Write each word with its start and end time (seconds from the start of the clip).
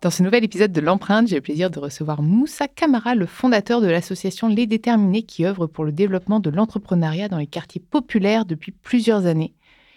Dans 0.00 0.10
ce 0.10 0.22
nouvel 0.22 0.44
épisode 0.44 0.70
de 0.70 0.80
l'empreinte, 0.80 1.26
j'ai 1.26 1.34
le 1.34 1.42
plaisir 1.42 1.70
de 1.70 1.80
recevoir 1.80 2.22
Moussa 2.22 2.68
Kamara, 2.68 3.16
le 3.16 3.26
fondateur 3.26 3.80
de 3.80 3.88
l'association 3.88 4.46
Les 4.46 4.68
Déterminés 4.68 5.22
qui 5.24 5.44
œuvre 5.44 5.66
pour 5.66 5.84
le 5.84 5.90
développement 5.90 6.38
de 6.38 6.50
l'entrepreneuriat 6.50 7.26
dans 7.26 7.38
les 7.38 7.48
quartiers 7.48 7.80
populaires 7.80 8.44
depuis 8.44 8.70
plusieurs 8.70 9.26
années. 9.26 9.54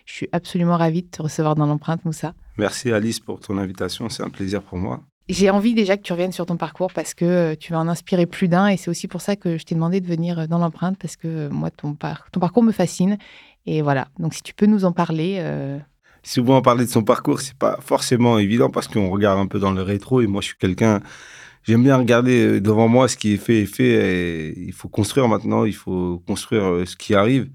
Je 0.08 0.14
suis 0.14 0.30
absolument 0.32 0.76
ravie 0.76 1.04
de 1.04 1.08
te 1.08 1.22
recevoir 1.22 1.54
dans 1.54 1.68
l'empreinte, 1.68 2.04
Moussa. 2.04 2.34
Merci 2.58 2.92
Alice 2.92 3.20
pour 3.20 3.40
ton 3.40 3.60
invitation, 3.60 4.10
c'est 4.10 4.24
un 4.24 4.32
plaisir 4.32 4.64
pour 4.64 4.80
moi. 4.80 5.02
J'ai 5.30 5.52
envie 5.52 5.76
déjà 5.76 5.98
que 5.98 6.02
tu 6.02 6.14
reviennes 6.14 6.32
sur 6.32 6.48
ton 6.48 6.58
parcours 6.58 6.92
parce 6.92 7.14
que 7.14 7.26
euh, 7.26 7.56
tu 7.56 7.72
vas 7.72 7.80
en 7.80 7.88
inspirer 7.88 8.26
plus 8.26 8.48
d'un 8.48 8.70
et 8.70 8.78
c'est 8.78 8.90
aussi 8.90 9.08
pour 9.08 9.22
ça 9.22 9.36
que 9.36 9.60
je 9.60 9.64
t'ai 9.66 9.76
demandé 9.76 10.02
de 10.02 10.08
venir 10.08 10.40
euh, 10.40 10.48
dans 10.48 10.58
l'empreinte 10.58 10.98
parce 11.00 11.16
que 11.16 11.28
euh, 11.28 11.50
moi, 11.52 11.70
ton, 11.70 11.96
ton, 12.32 12.40
parcours 12.40 12.64
me 12.64 12.72
fascine. 12.72 13.20
Et 13.68 13.84
voilà, 13.84 14.08
donc 14.18 14.34
si 14.34 14.42
tu 14.42 14.56
peux 14.56 14.66
nous 14.66 14.84
en 14.84 14.92
parler, 14.92 15.40
souvent 16.24 16.62
parler 16.62 16.86
de 16.86 16.90
son 16.90 17.04
parcours, 17.04 17.42
c'est 17.42 17.58
pas 17.58 17.80
forcément 17.82 18.38
évident 18.40 18.70
parce 18.70 18.88
qu'on 18.88 19.10
regarde 19.10 19.40
un 19.40 19.48
peu 19.48 19.60
dans 19.60 19.72
le 19.72 19.82
rétro 19.82 20.22
et 20.22 20.28
moi 20.28 20.42
je 20.42 20.48
suis 20.48 20.58
quelqu'un, 20.58 21.02
j'aime 21.64 21.84
bien 21.84 21.98
regarder 21.98 22.46
euh, 22.46 22.62
devant 22.62 22.88
moi 22.88 23.08
ce 23.08 23.18
qui 23.18 23.34
est 23.34 23.38
fait 23.38 23.62
et 23.62 23.66
fait 23.66 24.54
il 24.58 24.74
faut 24.74 24.90
construire 24.90 25.28
maintenant, 25.28 25.66
il 25.66 25.76
faut 25.76 26.24
construire 26.28 26.66
euh, 26.66 26.86
ce 26.86 26.96
qui 26.96 27.16
arrive. 27.16 27.50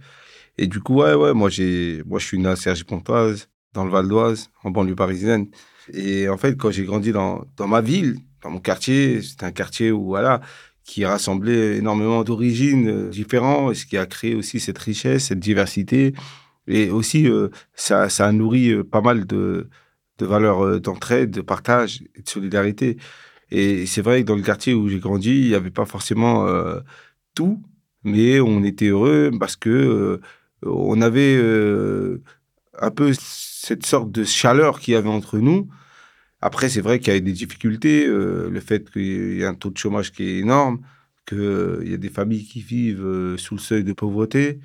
Et 0.59 0.67
du 0.67 0.81
coup, 0.81 0.95
ouais, 1.03 1.15
ouais, 1.15 1.35
moi 1.35 1.51
j'ai, 1.51 2.03
moi 2.07 2.19
je 2.19 2.27
suis 2.27 2.39
né 2.39 2.49
à 2.49 2.57
Cergy-Pontoise, 2.57 3.49
dans 3.75 3.85
le 3.85 3.91
Val 3.91 4.09
d'Oise, 4.09 4.51
en 4.65 4.71
banlieue 4.71 4.95
parisienne. 4.95 5.49
Et 5.93 6.29
en 6.29 6.37
fait, 6.37 6.57
quand 6.57 6.71
j'ai 6.71 6.85
grandi 6.85 7.13
dans, 7.13 7.45
dans 7.57 7.69
ma 7.69 7.81
ville, 7.81 8.17
dans 8.43 8.51
mon 8.51 8.59
quartier, 8.59 9.23
c'était 9.23 9.45
un 9.45 9.53
quartier 9.53 9.93
où, 9.93 10.07
voilà, 10.07 10.41
qui 10.85 11.05
rassemblait 11.05 11.77
énormément 11.77 12.25
d'origines 12.25 12.89
euh, 12.89 13.09
différentes, 13.11 13.75
ce 13.75 13.87
qui 13.87 13.99
a 13.99 14.07
créé 14.07 14.35
aussi 14.35 14.61
cette 14.61 14.79
richesse, 14.79 15.27
cette 15.27 15.41
diversité. 15.41 16.15
Et 16.69 16.91
aussi, 16.91 17.29
euh, 17.29 17.49
ça, 17.75 18.09
ça 18.09 18.27
a 18.27 18.33
nourri 18.33 18.71
euh, 18.71 18.85
pas 18.85 19.01
mal 19.01 19.27
de, 19.27 19.69
valeurs 20.21 20.65
euh, 20.65 20.81
d'entraide, 20.81 21.31
de 21.31 21.41
partage 21.41 22.03
de 22.03 22.29
solidarité. 22.29 22.97
Et 23.51 23.87
c'est 23.87 24.03
vrai 24.03 24.23
que 24.23 24.27
dans 24.27 24.37
le 24.37 24.43
quartier 24.43 24.75
où 24.75 24.89
j'ai 24.89 24.99
grandi, 24.99 25.31
il 25.31 25.49
n'y 25.49 25.55
avait 25.55 25.71
pas 25.71 25.87
forcément 25.87 26.47
tout, 27.35 27.63
mais 28.03 28.41
on 28.41 28.65
était 28.65 28.89
heureux 28.89 29.31
parce 29.39 29.55
que 29.55 30.21
on 30.63 31.01
avait 31.01 31.41
un 32.81 32.91
peu 32.91 33.13
cette 33.15 33.87
sorte 33.87 34.11
de 34.11 34.25
chaleur 34.25 34.81
qu'il 34.81 34.95
y 34.95 34.97
avait 34.97 35.09
entre 35.09 35.39
nous. 35.39 35.69
Après, 36.41 36.69
c'est 36.69 36.81
vrai 36.81 36.99
qu'il 36.99 37.13
y 37.13 37.17
a 37.17 37.21
des 37.21 37.33
difficultés, 37.33 38.07
le 38.09 38.61
fait 38.61 38.91
qu'il 38.91 39.39
y 39.39 39.45
a 39.45 39.51
un 39.51 39.55
taux 39.55 39.71
de 39.71 39.79
chômage 39.79 40.11
qui 40.11 40.25
est 40.25 40.39
énorme, 40.39 40.81
qu'il 41.25 41.89
y 41.89 41.95
a 41.95 41.99
des 41.99 42.09
familles 42.09 42.47
qui 42.47 42.63
vivent 42.63 43.37
sous 43.37 43.55
le 43.55 43.61
seuil 43.61 43.85
de 43.85 43.93
pauvreté 43.93 44.59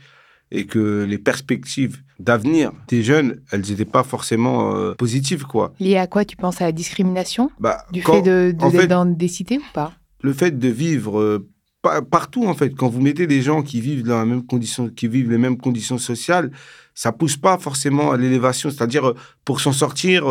et 0.52 0.66
que 0.66 1.06
les 1.08 1.18
perspectives 1.18 2.02
d'avenir 2.20 2.72
des 2.88 3.04
jeunes, 3.04 3.42
elles 3.52 3.62
n'étaient 3.62 3.86
pas 3.86 4.04
forcément 4.04 4.76
euh, 4.76 4.94
positives, 4.94 5.46
quoi. 5.46 5.74
Lié 5.80 5.98
à 5.98 6.08
quoi 6.08 6.26
Tu 6.26 6.36
penses 6.36 6.62
à 6.62 6.66
la 6.66 6.72
discrimination? 6.72 7.50
Bah, 7.60 7.86
Du 7.92 8.02
fait 8.02 8.22
de, 8.22 8.52
d'être 8.52 8.88
dans 8.88 9.06
des 9.06 9.28
cités 9.28 9.58
ou 9.58 9.74
pas? 9.74 9.94
Le 10.22 10.34
fait 10.34 10.58
de 10.60 10.68
vivre 10.68 11.20
euh, 11.20 11.48
partout, 12.12 12.46
en 12.46 12.54
fait. 12.54 12.76
Quand 12.76 12.90
vous 12.90 13.02
mettez 13.02 13.28
des 13.28 13.42
gens 13.42 13.64
qui 13.64 13.82
vivent 13.82 14.04
dans 14.04 14.20
la 14.20 14.26
même 14.26 14.46
condition, 14.46 14.90
qui 14.90 15.08
vivent 15.08 15.32
les 15.32 15.38
mêmes 15.38 15.58
conditions 15.58 15.98
sociales, 15.98 16.52
ça 16.94 17.12
pousse 17.12 17.38
pas 17.38 17.58
forcément 17.58 18.12
à 18.12 18.18
l'élévation. 18.18 18.70
C'est-à-dire, 18.70 19.10
euh, 19.10 19.16
pour 19.46 19.62
s'en 19.62 19.72
sortir, 19.72 20.26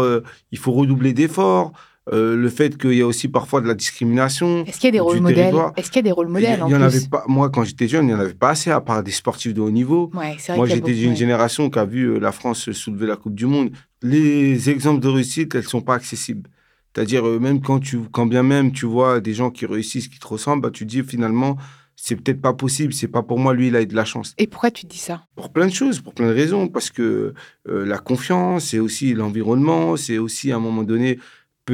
il 0.52 0.58
faut 0.58 0.72
redoubler 0.72 1.12
d'efforts. 1.12 1.72
Euh, 2.12 2.34
le 2.34 2.48
fait 2.48 2.76
qu'il 2.76 2.94
y 2.94 3.02
a 3.02 3.06
aussi 3.06 3.28
parfois 3.28 3.60
de 3.60 3.68
la 3.68 3.74
discrimination. 3.74 4.64
Est-ce 4.64 4.80
qu'il 4.80 4.88
y 4.88 4.88
a 4.88 4.92
des 4.92 5.00
rôles 5.00 5.20
modèles 5.20 5.54
Est-ce 5.76 5.90
qu'il 5.90 5.98
y 5.98 6.00
a 6.00 6.02
des 6.02 6.12
rôles 6.12 6.26
modèles 6.26 6.60
Il 6.66 6.72
y, 6.72 6.76
en, 6.76 6.82
avait 6.82 7.06
pas. 7.08 7.22
Moi, 7.28 7.50
quand 7.50 7.62
j'étais 7.62 7.86
jeune, 7.86 8.06
il 8.06 8.08
n'y 8.08 8.14
en 8.14 8.18
avait 8.18 8.34
pas 8.34 8.50
assez, 8.50 8.70
à 8.70 8.80
part 8.80 9.04
des 9.04 9.12
sportifs 9.12 9.54
de 9.54 9.60
haut 9.60 9.70
niveau. 9.70 10.10
Ouais, 10.14 10.36
vrai 10.36 10.56
moi, 10.56 10.66
j'étais 10.66 10.92
d'une 10.92 11.14
génération 11.14 11.70
qui 11.70 11.78
a 11.78 11.84
vu 11.84 12.06
euh, 12.06 12.18
la 12.18 12.32
France 12.32 12.72
soulever 12.72 13.06
la 13.06 13.14
Coupe 13.14 13.36
du 13.36 13.46
Monde. 13.46 13.70
Les 14.02 14.70
exemples 14.70 15.00
de 15.00 15.08
réussite, 15.08 15.54
elles 15.54 15.62
ne 15.62 15.68
sont 15.68 15.82
pas 15.82 15.94
accessibles. 15.94 16.50
C'est-à-dire, 16.92 17.24
euh, 17.28 17.38
même 17.38 17.60
quand, 17.60 17.78
tu, 17.78 18.00
quand 18.10 18.26
bien 18.26 18.42
même 18.42 18.72
tu 18.72 18.86
vois 18.86 19.20
des 19.20 19.32
gens 19.32 19.50
qui 19.50 19.64
réussissent, 19.64 20.08
qui 20.08 20.18
te 20.18 20.26
ressemblent, 20.26 20.62
bah, 20.62 20.70
tu 20.72 20.86
dis 20.86 21.04
finalement, 21.04 21.58
c'est 21.94 22.16
peut-être 22.16 22.40
pas 22.40 22.54
possible, 22.54 22.92
c'est 22.92 23.08
pas 23.08 23.22
pour 23.22 23.38
moi, 23.38 23.54
lui, 23.54 23.68
il 23.68 23.76
a 23.76 23.82
eu 23.82 23.86
de 23.86 23.94
la 23.94 24.04
chance. 24.04 24.34
Et 24.36 24.48
pourquoi 24.48 24.72
tu 24.72 24.86
dis 24.86 24.98
ça? 24.98 25.22
Pour 25.36 25.52
plein 25.52 25.66
de 25.68 25.72
choses, 25.72 26.00
pour 26.00 26.14
plein 26.14 26.26
de 26.26 26.32
raisons. 26.32 26.66
Parce 26.66 26.90
que 26.90 27.34
la 27.66 27.98
confiance, 27.98 28.64
c'est 28.64 28.80
aussi 28.80 29.14
l'environnement, 29.14 29.96
c'est 29.96 30.18
aussi 30.18 30.50
à 30.50 30.56
un 30.56 30.60
moment 30.60 30.82
donné 30.82 31.20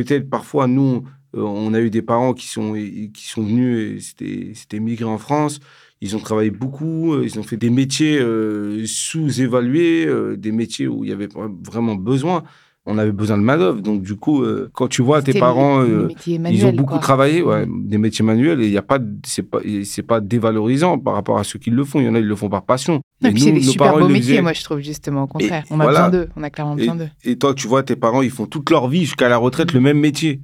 peut-être 0.04 0.28
parfois, 0.28 0.66
nous, 0.66 1.04
euh, 1.34 1.42
on 1.42 1.74
a 1.74 1.80
eu 1.80 1.90
des 1.90 2.02
parents 2.02 2.34
qui 2.34 2.46
sont, 2.46 2.74
qui 2.74 3.26
sont 3.26 3.42
venus, 3.42 4.14
c'était 4.16 4.80
migré 4.80 5.04
en 5.04 5.18
France. 5.18 5.60
Ils 6.00 6.14
ont 6.14 6.18
travaillé 6.18 6.50
beaucoup, 6.50 7.14
euh, 7.14 7.24
ils 7.24 7.38
ont 7.38 7.42
fait 7.42 7.56
des 7.56 7.70
métiers 7.70 8.18
euh, 8.18 8.84
sous-évalués, 8.86 10.08
des 10.36 10.52
métiers 10.52 10.88
où 10.88 11.04
il 11.04 11.10
y 11.10 11.12
avait 11.12 11.28
vraiment 11.64 11.94
besoin. 11.94 12.44
On 12.86 12.98
avait 12.98 13.12
besoin 13.12 13.36
de 13.36 13.42
main-d'œuvre. 13.42 13.80
Donc, 13.80 14.02
du 14.02 14.14
coup, 14.14 14.44
quand 14.72 14.86
tu 14.86 15.02
vois 15.02 15.20
tes 15.20 15.38
parents, 15.38 15.84
ils 16.26 16.66
ont 16.66 16.72
beaucoup 16.72 16.98
travaillé, 16.98 17.42
ouais, 17.42 17.66
des 17.68 17.98
métiers 17.98 18.24
manuels, 18.24 18.60
et 18.60 18.66
il 18.66 18.72
y 18.72 18.78
a 18.78 18.82
pas, 18.82 18.98
c'est 19.24 19.42
pas, 19.42 19.58
c'est 19.84 20.02
pas 20.02 20.20
dévalorisant 20.20 20.98
par 20.98 21.14
rapport 21.14 21.38
à 21.38 21.44
ceux 21.44 21.58
qui 21.58 21.70
le 21.70 21.84
font. 21.84 22.00
Il 22.00 22.06
y 22.06 22.08
en 22.08 22.14
a, 22.14 22.20
ils 22.20 22.26
le 22.26 22.36
font 22.36 22.48
par 22.48 22.64
passion. 22.64 23.00
Et 23.24 23.30
puis 23.30 23.40
c'est 23.40 23.52
des 23.52 23.62
super 23.62 23.98
beaux 23.98 24.08
métiers, 24.08 24.40
moi, 24.40 24.52
je 24.52 24.62
trouve, 24.62 24.80
justement, 24.80 25.24
au 25.24 25.26
contraire. 25.26 25.64
on 25.70 25.80
a 25.80 25.86
besoin 25.86 26.10
d'eux. 26.10 26.28
On 26.36 26.42
a 26.42 26.50
clairement 26.50 26.76
besoin 26.76 26.96
d'eux. 26.96 27.08
Et 27.24 27.36
toi, 27.36 27.54
tu 27.54 27.66
vois, 27.66 27.82
tes 27.82 27.96
parents, 27.96 28.22
ils 28.22 28.30
font 28.30 28.46
toute 28.46 28.70
leur 28.70 28.88
vie 28.88 29.00
jusqu'à 29.00 29.28
la 29.28 29.36
retraite 29.36 29.72
le 29.72 29.80
même 29.80 29.98
métier. 29.98 30.40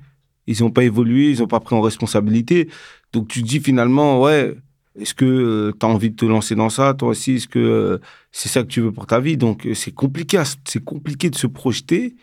Ils 0.46 0.62
n'ont 0.62 0.70
pas 0.70 0.82
évolué, 0.82 1.30
ils 1.30 1.38
n'ont 1.38 1.46
pas 1.46 1.60
pris 1.60 1.76
en 1.76 1.80
responsabilité. 1.80 2.68
Donc, 3.12 3.28
tu 3.28 3.42
te 3.42 3.48
dis 3.48 3.60
finalement, 3.60 4.20
ouais, 4.20 4.56
est-ce 4.98 5.14
que 5.14 5.24
euh, 5.24 5.72
tu 5.78 5.86
as 5.86 5.88
envie 5.88 6.10
de 6.10 6.16
te 6.16 6.24
lancer 6.24 6.54
dans 6.54 6.68
ça, 6.68 6.94
toi 6.94 7.08
aussi? 7.08 7.34
Est-ce 7.34 7.48
que 7.48 7.58
euh, 7.58 7.98
c'est 8.30 8.48
ça 8.48 8.62
que 8.62 8.68
tu 8.68 8.80
veux 8.80 8.92
pour 8.92 9.06
ta 9.06 9.20
vie? 9.20 9.36
Donc, 9.36 9.66
euh, 9.66 9.74
c'est 9.74 9.92
compliqué, 9.92 10.42
c'est 10.64 10.84
compliqué 10.84 11.30
de 11.30 11.36
se 11.36 11.46
projeter 11.46 12.16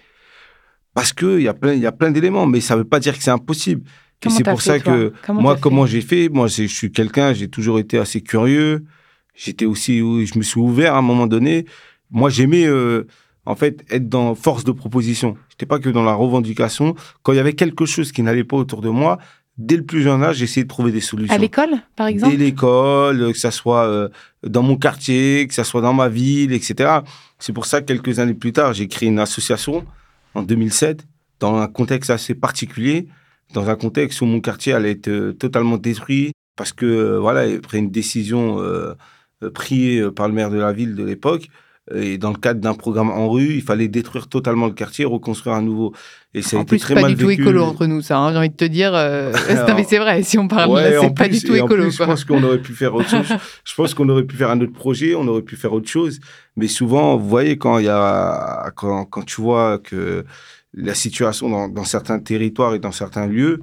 parce 0.93 1.13
qu'il 1.13 1.41
y 1.41 1.47
a 1.47 1.53
plein, 1.53 1.73
y 1.73 1.85
a 1.85 1.91
plein 1.91 2.11
d'éléments, 2.11 2.45
mais 2.45 2.61
ça 2.61 2.75
ne 2.75 2.79
veut 2.79 2.87
pas 2.87 2.99
dire 2.99 3.17
que 3.17 3.23
c'est 3.23 3.31
impossible. 3.31 3.83
et 4.25 4.29
c'est 4.29 4.43
pour 4.43 4.61
ça 4.61 4.79
que 4.79 5.13
moi, 5.29 5.57
comment 5.59 5.85
j'ai 5.85 6.01
fait 6.01 6.29
Moi, 6.29 6.47
je 6.47 6.63
suis 6.63 6.91
quelqu'un, 6.91 7.33
j'ai 7.33 7.47
toujours 7.47 7.79
été 7.79 7.97
assez 7.97 8.21
curieux. 8.21 8.85
J'étais 9.35 9.65
aussi, 9.65 9.99
je 9.99 10.37
me 10.37 10.43
suis 10.43 10.59
ouvert 10.59 10.95
à 10.95 10.97
un 10.97 11.01
moment 11.01 11.27
donné. 11.27 11.65
Moi, 12.11 12.29
j'aimais 12.29 12.65
euh, 12.65 13.07
en 13.45 13.55
fait 13.55 13.85
être 13.89 14.09
dans 14.09 14.35
force 14.35 14.63
de 14.63 14.71
proposition. 14.71 15.37
J'étais 15.49 15.65
pas 15.65 15.79
que 15.79 15.89
dans 15.89 16.03
la 16.03 16.13
revendication. 16.13 16.95
Quand 17.23 17.31
il 17.31 17.37
y 17.37 17.39
avait 17.39 17.53
quelque 17.53 17.85
chose 17.85 18.11
qui 18.11 18.21
n'allait 18.21 18.43
pas 18.43 18.57
autour 18.57 18.81
de 18.81 18.89
moi, 18.89 19.19
dès 19.57 19.77
le 19.77 19.85
plus 19.85 20.01
jeune 20.01 20.23
âge, 20.23 20.37
j'essayais 20.37 20.63
de 20.63 20.69
trouver 20.69 20.91
des 20.91 21.01
solutions. 21.01 21.33
À 21.33 21.37
l'école, 21.37 21.77
par 21.95 22.07
exemple? 22.07 22.35
Dès 22.35 22.43
l'école, 22.43 23.31
que 23.31 23.37
ça 23.37 23.51
soit 23.51 23.85
euh, 23.85 24.09
dans 24.43 24.63
mon 24.63 24.75
quartier, 24.75 25.47
que 25.47 25.53
ça 25.53 25.63
soit 25.63 25.81
dans 25.81 25.93
ma 25.93 26.09
ville, 26.09 26.51
etc. 26.51 26.99
C'est 27.37 27.53
pour 27.53 27.65
ça 27.65 27.79
que 27.79 27.85
quelques 27.85 28.19
années 28.19 28.33
plus 28.33 28.51
tard, 28.51 28.73
j'ai 28.73 28.87
créé 28.87 29.07
une 29.07 29.19
association 29.19 29.85
en 30.35 30.43
2007 30.43 31.05
dans 31.39 31.55
un 31.57 31.67
contexte 31.67 32.09
assez 32.09 32.35
particulier, 32.35 33.07
dans 33.53 33.69
un 33.69 33.75
contexte 33.75 34.21
où 34.21 34.25
mon 34.25 34.41
quartier 34.41 34.73
allait 34.73 34.91
être 34.91 35.07
euh, 35.07 35.33
totalement 35.33 35.77
détruit 35.77 36.31
parce 36.55 36.73
que 36.73 37.17
voilà, 37.17 37.47
il 37.47 37.61
pris 37.61 37.79
une 37.79 37.89
décision 37.89 38.61
euh, 38.61 38.93
prié 39.53 40.01
euh, 40.01 40.11
par 40.11 40.27
le 40.27 40.33
maire 40.33 40.49
de 40.49 40.57
la 40.57 40.73
ville 40.73 40.95
de 40.95 41.03
l'époque. 41.03 41.47
Et 41.93 42.17
dans 42.17 42.29
le 42.29 42.37
cadre 42.37 42.59
d'un 42.59 42.73
programme 42.73 43.09
en 43.09 43.29
rue, 43.29 43.53
il 43.53 43.61
fallait 43.61 43.87
détruire 43.87 44.27
totalement 44.27 44.67
le 44.67 44.73
quartier, 44.73 45.05
reconstruire 45.05 45.55
un 45.55 45.61
nouveau. 45.61 45.93
Et 46.33 46.41
ça 46.41 46.57
a 46.57 46.61
été 46.61 46.77
très 46.77 46.93
pas 46.93 47.01
mal 47.01 47.15
du 47.15 47.23
tout 47.23 47.29
écolo 47.31 47.63
entre 47.63 47.87
nous, 47.87 48.01
ça. 48.01 48.19
Hein, 48.19 48.31
j'ai 48.31 48.37
envie 48.37 48.49
de 48.49 48.55
te 48.55 48.65
dire. 48.65 48.91
Euh... 48.93 49.33
mais 49.75 49.83
c'est 49.83 49.97
vrai. 49.97 50.21
Si 50.21 50.37
on 50.37 50.47
parle 50.47 50.75
là, 50.75 51.01
c'est 51.01 51.15
pas 51.15 51.27
du 51.27 51.41
tout 51.41 51.55
écolo. 51.55 51.83
Plus, 51.83 51.97
je 51.97 52.03
pense 52.03 52.25
qu'on 52.25 52.43
aurait 52.43 52.61
pu 52.61 52.73
faire 52.73 52.93
autre 52.93 53.09
chose. 53.09 53.27
je 53.63 53.75
pense 53.75 53.93
qu'on 53.93 54.07
aurait 54.09 54.23
pu 54.23 54.35
faire 54.35 54.51
un 54.51 54.61
autre 54.61 54.73
projet, 54.73 55.15
on 55.15 55.27
aurait 55.27 55.41
pu 55.41 55.55
faire 55.55 55.73
autre 55.73 55.89
chose. 55.89 56.19
Mais 56.55 56.67
souvent, 56.67 57.17
vous 57.17 57.27
voyez 57.27 57.57
quand 57.57 57.79
il 57.79 57.85
y 57.85 57.89
a 57.89 58.71
quand, 58.75 59.05
quand 59.05 59.25
tu 59.25 59.41
vois 59.41 59.79
que 59.79 60.25
la 60.73 60.93
situation 60.93 61.49
dans, 61.49 61.67
dans 61.67 61.85
certains 61.85 62.19
territoires 62.19 62.75
et 62.75 62.79
dans 62.79 62.91
certains 62.91 63.25
lieux, 63.25 63.61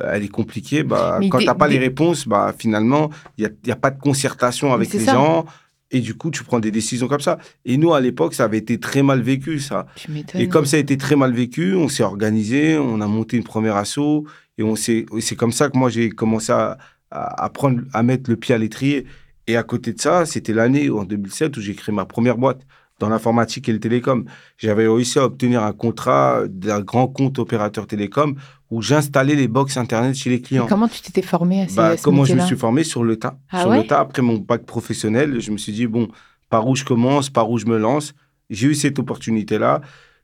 euh, 0.00 0.12
elle 0.12 0.24
est 0.24 0.28
compliquée, 0.28 0.82
bah, 0.82 1.18
quand 1.30 1.38
tu 1.38 1.46
n'as 1.46 1.54
pas 1.54 1.68
les 1.68 1.78
réponses, 1.78 2.26
bah, 2.26 2.54
finalement, 2.56 3.10
il 3.36 3.50
n'y 3.64 3.72
a, 3.72 3.76
pas 3.76 3.90
de 3.90 4.00
concertation 4.00 4.72
avec 4.72 4.92
les 4.92 5.04
gens. 5.04 5.44
Et 5.90 6.00
du 6.00 6.14
coup, 6.14 6.30
tu 6.30 6.44
prends 6.44 6.60
des 6.60 6.70
décisions 6.70 7.08
comme 7.08 7.20
ça. 7.20 7.38
Et 7.64 7.78
nous, 7.78 7.94
à 7.94 8.00
l'époque, 8.00 8.34
ça 8.34 8.44
avait 8.44 8.58
été 8.58 8.78
très 8.78 9.02
mal 9.02 9.22
vécu, 9.22 9.58
ça. 9.58 9.86
Et 10.34 10.48
comme 10.48 10.66
ça 10.66 10.76
a 10.76 10.80
été 10.80 10.96
très 10.98 11.16
mal 11.16 11.32
vécu, 11.32 11.74
on 11.74 11.88
s'est 11.88 12.02
organisé, 12.02 12.76
on 12.76 13.00
a 13.00 13.06
monté 13.06 13.36
une 13.38 13.44
première 13.44 13.76
asso. 13.76 14.24
Et 14.58 14.62
on 14.62 14.76
c'est 14.76 15.06
comme 15.36 15.52
ça 15.52 15.70
que 15.70 15.78
moi, 15.78 15.88
j'ai 15.88 16.10
commencé 16.10 16.52
à, 16.52 16.76
à, 17.10 17.50
à 17.94 18.02
mettre 18.02 18.28
le 18.28 18.36
pied 18.36 18.54
à 18.54 18.58
l'étrier. 18.58 19.06
Et 19.46 19.56
à 19.56 19.62
côté 19.62 19.94
de 19.94 20.00
ça, 20.00 20.26
c'était 20.26 20.52
l'année, 20.52 20.90
en 20.90 21.04
2007, 21.04 21.56
où 21.56 21.60
j'ai 21.62 21.74
créé 21.74 21.94
ma 21.94 22.04
première 22.04 22.36
boîte 22.36 22.60
dans 22.98 23.08
l'informatique 23.08 23.68
et 23.68 23.72
le 23.72 23.80
télécom. 23.80 24.24
J'avais 24.56 24.86
réussi 24.88 25.18
à 25.18 25.24
obtenir 25.24 25.62
un 25.62 25.72
contrat 25.72 26.42
d'un 26.48 26.80
grand 26.80 27.08
compte 27.08 27.38
opérateur 27.38 27.86
télécom 27.86 28.34
où 28.70 28.82
j'installais 28.82 29.34
les 29.34 29.48
box 29.48 29.76
Internet 29.76 30.14
chez 30.14 30.30
les 30.30 30.40
clients. 30.40 30.66
comment 30.68 30.88
tu 30.88 31.00
t'étais 31.00 31.22
formé 31.22 31.62
à, 31.62 31.68
ces, 31.68 31.76
bah, 31.76 31.86
à 31.88 31.96
ce 31.96 32.02
Comment 32.02 32.24
je 32.24 32.34
me 32.34 32.40
suis 32.40 32.56
formé 32.56 32.84
sur 32.84 33.04
le 33.04 33.16
tas. 33.16 33.38
Ah 33.50 33.62
sur 33.62 33.70
ouais 33.70 33.82
le 33.82 33.86
tas, 33.86 34.00
après 34.00 34.22
mon 34.22 34.36
bac 34.36 34.64
professionnel, 34.66 35.40
je 35.40 35.50
me 35.50 35.56
suis 35.58 35.72
dit, 35.72 35.86
bon, 35.86 36.08
par 36.50 36.66
où 36.66 36.76
je 36.76 36.84
commence, 36.84 37.30
par 37.30 37.50
où 37.50 37.58
je 37.58 37.66
me 37.66 37.78
lance? 37.78 38.14
J'ai 38.50 38.68
eu 38.68 38.74
cette 38.74 38.98
opportunité-là. 38.98 39.80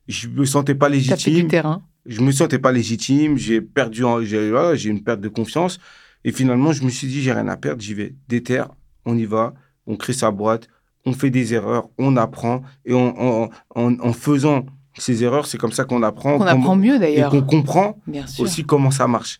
Je 0.07 0.27
me 0.27 0.45
sentais 0.45 0.75
pas 0.75 0.87
T'as 0.89 0.95
fait 0.95 1.01
du 1.01 1.09
légitime. 1.09 1.47
terrain. 1.47 1.83
Je 2.05 2.21
me 2.21 2.31
sentais 2.31 2.59
pas 2.59 2.71
légitime. 2.71 3.37
J'ai 3.37 3.61
perdu, 3.61 4.03
j'ai 4.23 4.51
voilà, 4.51 4.75
une 4.75 5.03
perte 5.03 5.21
de 5.21 5.29
confiance. 5.29 5.79
Et 6.23 6.31
finalement, 6.31 6.71
je 6.73 6.83
me 6.83 6.89
suis 6.89 7.07
dit, 7.07 7.21
j'ai 7.21 7.31
rien 7.31 7.47
à 7.47 7.57
perdre, 7.57 7.81
j'y 7.81 7.93
vais. 7.93 8.15
Déterre, 8.27 8.69
on 9.05 9.17
y 9.17 9.25
va, 9.25 9.53
on 9.87 9.95
crée 9.95 10.13
sa 10.13 10.31
boîte, 10.31 10.67
on 11.05 11.13
fait 11.13 11.29
des 11.29 11.53
erreurs, 11.53 11.87
on 11.97 12.17
apprend. 12.17 12.61
Et 12.85 12.93
en, 12.93 13.13
en, 13.17 13.49
en- 13.75 13.99
en 13.99 14.13
faisant 14.13 14.65
ces 14.97 15.23
erreurs, 15.23 15.45
c'est 15.45 15.57
comme 15.57 15.71
ça 15.71 15.83
qu'on 15.83 16.03
apprend. 16.03 16.37
Qu'on 16.37 16.45
apprend 16.45 16.75
mieux 16.75 16.95
et 16.95 16.99
d'ailleurs. 16.99 17.31
qu'on 17.31 17.41
comprend 17.41 17.97
aussi 18.39 18.63
comment 18.63 18.91
ça 18.91 19.07
marche. 19.07 19.39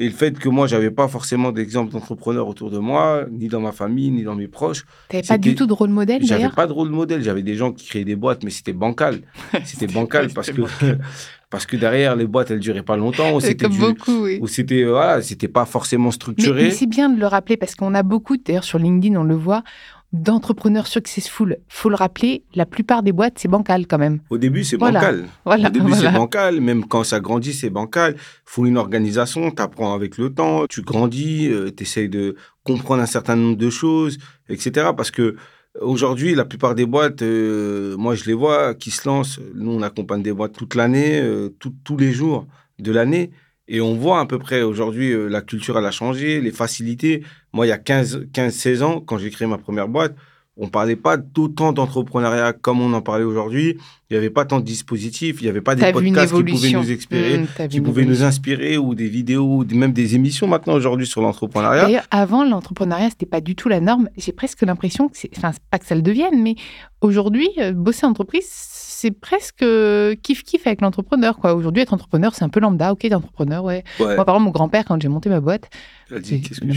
Et 0.00 0.04
le 0.04 0.14
fait 0.14 0.38
que 0.38 0.48
moi, 0.48 0.68
j'avais 0.68 0.92
pas 0.92 1.08
forcément 1.08 1.50
d'exemple 1.50 1.90
d'entrepreneurs 1.92 2.46
autour 2.46 2.70
de 2.70 2.78
moi, 2.78 3.24
ni 3.32 3.48
dans 3.48 3.60
ma 3.60 3.72
famille, 3.72 4.12
ni 4.12 4.22
dans 4.22 4.36
mes 4.36 4.46
proches. 4.46 4.84
T'avais 5.08 5.24
pas 5.26 5.38
du 5.38 5.56
tout 5.56 5.66
de 5.66 5.72
rôle 5.72 5.90
modèle 5.90 6.22
J'avais 6.24 6.42
d'ailleurs 6.42 6.54
pas 6.54 6.68
de 6.68 6.72
rôle 6.72 6.88
modèle. 6.90 7.20
J'avais 7.20 7.42
des 7.42 7.56
gens 7.56 7.72
qui 7.72 7.88
créaient 7.88 8.04
des 8.04 8.14
boîtes, 8.14 8.44
mais 8.44 8.50
c'était 8.50 8.72
bancal. 8.72 9.22
C'était 9.64 9.88
bancal 9.88 10.28
parce 10.32 10.52
que, 10.52 10.62
parce 11.50 11.66
que 11.66 11.76
derrière, 11.76 12.14
les 12.14 12.28
boîtes, 12.28 12.52
elles 12.52 12.60
duraient 12.60 12.84
pas 12.84 12.96
longtemps. 12.96 13.34
Ou 13.34 13.40
c'était 13.40 13.68
beaucoup, 13.68 14.22
oui. 14.22 14.38
ou 14.40 14.46
c'était, 14.46 14.84
voilà, 14.84 15.20
c'était 15.20 15.48
pas 15.48 15.64
forcément 15.66 16.06
Mais, 16.10 16.12
structuré. 16.12 16.62
mais 16.62 16.70
c'est 16.70 16.86
bien 16.86 17.08
de 17.10 17.18
le 17.18 17.26
rappeler 17.26 17.56
parce 17.56 17.74
qu'on 17.74 17.92
a 17.94 18.04
beaucoup, 18.04 18.36
d'ailleurs 18.36 18.62
sur 18.62 18.78
LinkedIn, 18.78 19.16
on 19.18 19.24
le 19.24 19.34
voit, 19.34 19.64
d'entrepreneurs 20.12 20.86
successful. 20.86 21.58
Faut 21.68 21.88
le 21.90 21.94
rappeler, 21.94 22.42
la 22.54 22.64
plupart 22.66 23.02
des 23.02 23.12
boîtes, 23.12 23.34
c'est 23.38 23.48
bancal 23.48 23.86
quand 23.86 23.98
même. 23.98 24.20
Au 24.30 24.38
début, 24.38 24.64
c'est 24.64 24.76
Voilà. 24.76 25.00
bancal. 25.00 25.24
Voilà. 25.44 25.68
Au 25.68 25.70
début, 25.70 25.90
voilà. 25.92 26.10
c'est 26.10 26.16
bancal. 26.16 26.60
Même 26.60 26.84
quand 26.86 27.04
ça 27.04 27.20
grandit, 27.20 27.52
c'est 27.52 27.70
bancal. 27.70 28.16
faut 28.44 28.64
une 28.66 28.78
organisation. 28.78 29.50
Tu 29.50 29.60
apprends 29.62 29.94
avec 29.94 30.16
le 30.18 30.32
temps. 30.32 30.66
Tu 30.68 30.82
grandis. 30.82 31.50
tu 31.76 31.82
essayes 31.82 32.08
de 32.08 32.36
comprendre 32.64 33.02
un 33.02 33.06
certain 33.06 33.36
nombre 33.36 33.56
de 33.58 33.70
choses, 33.70 34.18
etc. 34.48 34.88
Parce 34.96 35.10
que 35.10 35.36
aujourd'hui, 35.80 36.34
la 36.34 36.44
plupart 36.46 36.74
des 36.74 36.86
boîtes, 36.86 37.22
euh, 37.22 37.96
moi, 37.98 38.14
je 38.14 38.24
les 38.24 38.32
vois 38.34 38.74
qui 38.74 38.90
se 38.90 39.06
lancent. 39.06 39.38
Nous, 39.54 39.70
on 39.70 39.82
accompagne 39.82 40.22
des 40.22 40.32
boîtes 40.32 40.54
toute 40.54 40.74
l'année, 40.74 41.20
euh, 41.20 41.50
tout- 41.58 41.74
tous 41.84 41.96
les 41.98 42.12
jours 42.12 42.46
de 42.78 42.92
l'année. 42.92 43.30
Et 43.68 43.80
on 43.80 43.94
voit 43.94 44.20
à 44.20 44.26
peu 44.26 44.38
près 44.38 44.62
aujourd'hui, 44.62 45.12
euh, 45.12 45.28
la 45.28 45.42
culture, 45.42 45.78
elle 45.78 45.84
a 45.86 45.90
changé, 45.90 46.40
les 46.40 46.50
facilités. 46.50 47.22
Moi, 47.52 47.66
il 47.66 47.68
y 47.68 47.72
a 47.72 47.78
15, 47.78 48.28
15 48.32 48.54
16 48.54 48.82
ans, 48.82 49.00
quand 49.00 49.18
j'ai 49.18 49.30
créé 49.30 49.46
ma 49.46 49.58
première 49.58 49.88
boîte, 49.88 50.16
on 50.58 50.68
parlait 50.68 50.96
pas 50.96 51.16
d'autant 51.16 51.72
d'entrepreneuriat 51.72 52.52
comme 52.52 52.80
on 52.80 52.92
en 52.92 53.00
parlait 53.00 53.24
aujourd'hui. 53.24 53.78
Il 54.10 54.14
n'y 54.14 54.18
avait 54.18 54.30
pas 54.30 54.44
tant 54.44 54.58
de 54.58 54.64
dispositifs, 54.64 55.40
il 55.40 55.44
n'y 55.44 55.50
avait 55.50 55.60
pas 55.60 55.74
des 55.74 55.92
podcasts 55.92 56.34
qui 56.34 56.42
pouvaient 56.42 56.72
nous 56.72 56.90
inspirer, 56.90 57.38
Mmh, 57.38 57.68
qui 57.68 57.80
pouvaient 57.80 58.04
nous 58.04 58.22
inspirer, 58.22 58.78
ou 58.78 58.94
des 58.94 59.08
vidéos, 59.08 59.58
ou 59.58 59.64
même 59.74 59.92
des 59.92 60.14
émissions 60.14 60.46
maintenant 60.46 60.74
aujourd'hui 60.74 61.06
sur 61.06 61.20
l'entrepreneuriat. 61.20 61.84
D'ailleurs, 61.84 62.06
avant, 62.10 62.44
l'entrepreneuriat, 62.44 63.10
c'était 63.10 63.26
pas 63.26 63.40
du 63.40 63.54
tout 63.54 63.68
la 63.68 63.80
norme. 63.80 64.08
J'ai 64.16 64.32
presque 64.32 64.62
l'impression 64.62 65.08
que 65.08 65.16
c'est, 65.18 65.30
enfin, 65.36 65.52
c'est 65.52 65.62
pas 65.70 65.78
que 65.78 65.86
ça 65.86 65.94
le 65.94 66.02
devienne, 66.02 66.42
mais 66.42 66.56
aujourd'hui, 67.02 67.50
euh, 67.58 67.72
bosser 67.72 68.06
en 68.06 68.10
entreprise, 68.10 68.46
c'est 68.48 69.12
presque 69.12 69.62
euh, 69.62 70.16
kiff-kiff 70.16 70.62
avec 70.66 70.80
l'entrepreneur, 70.80 71.38
quoi. 71.38 71.54
Aujourd'hui, 71.54 71.82
être 71.82 71.94
entrepreneur, 71.94 72.34
c'est 72.34 72.44
un 72.44 72.48
peu 72.48 72.58
lambda. 72.58 72.92
Ok, 72.92 73.00
t'es 73.00 73.14
entrepreneur, 73.14 73.62
ouais. 73.62 73.84
Ouais. 74.00 74.16
Moi, 74.16 74.24
par 74.24 74.34
exemple, 74.34 74.46
mon 74.46 74.50
grand-père, 74.50 74.84
quand 74.84 75.00
j'ai 75.00 75.08
monté 75.08 75.28
ma 75.28 75.40
boîte, 75.40 75.70
dit, 76.16 76.42
fais? 76.42 76.64
mais 76.64 76.74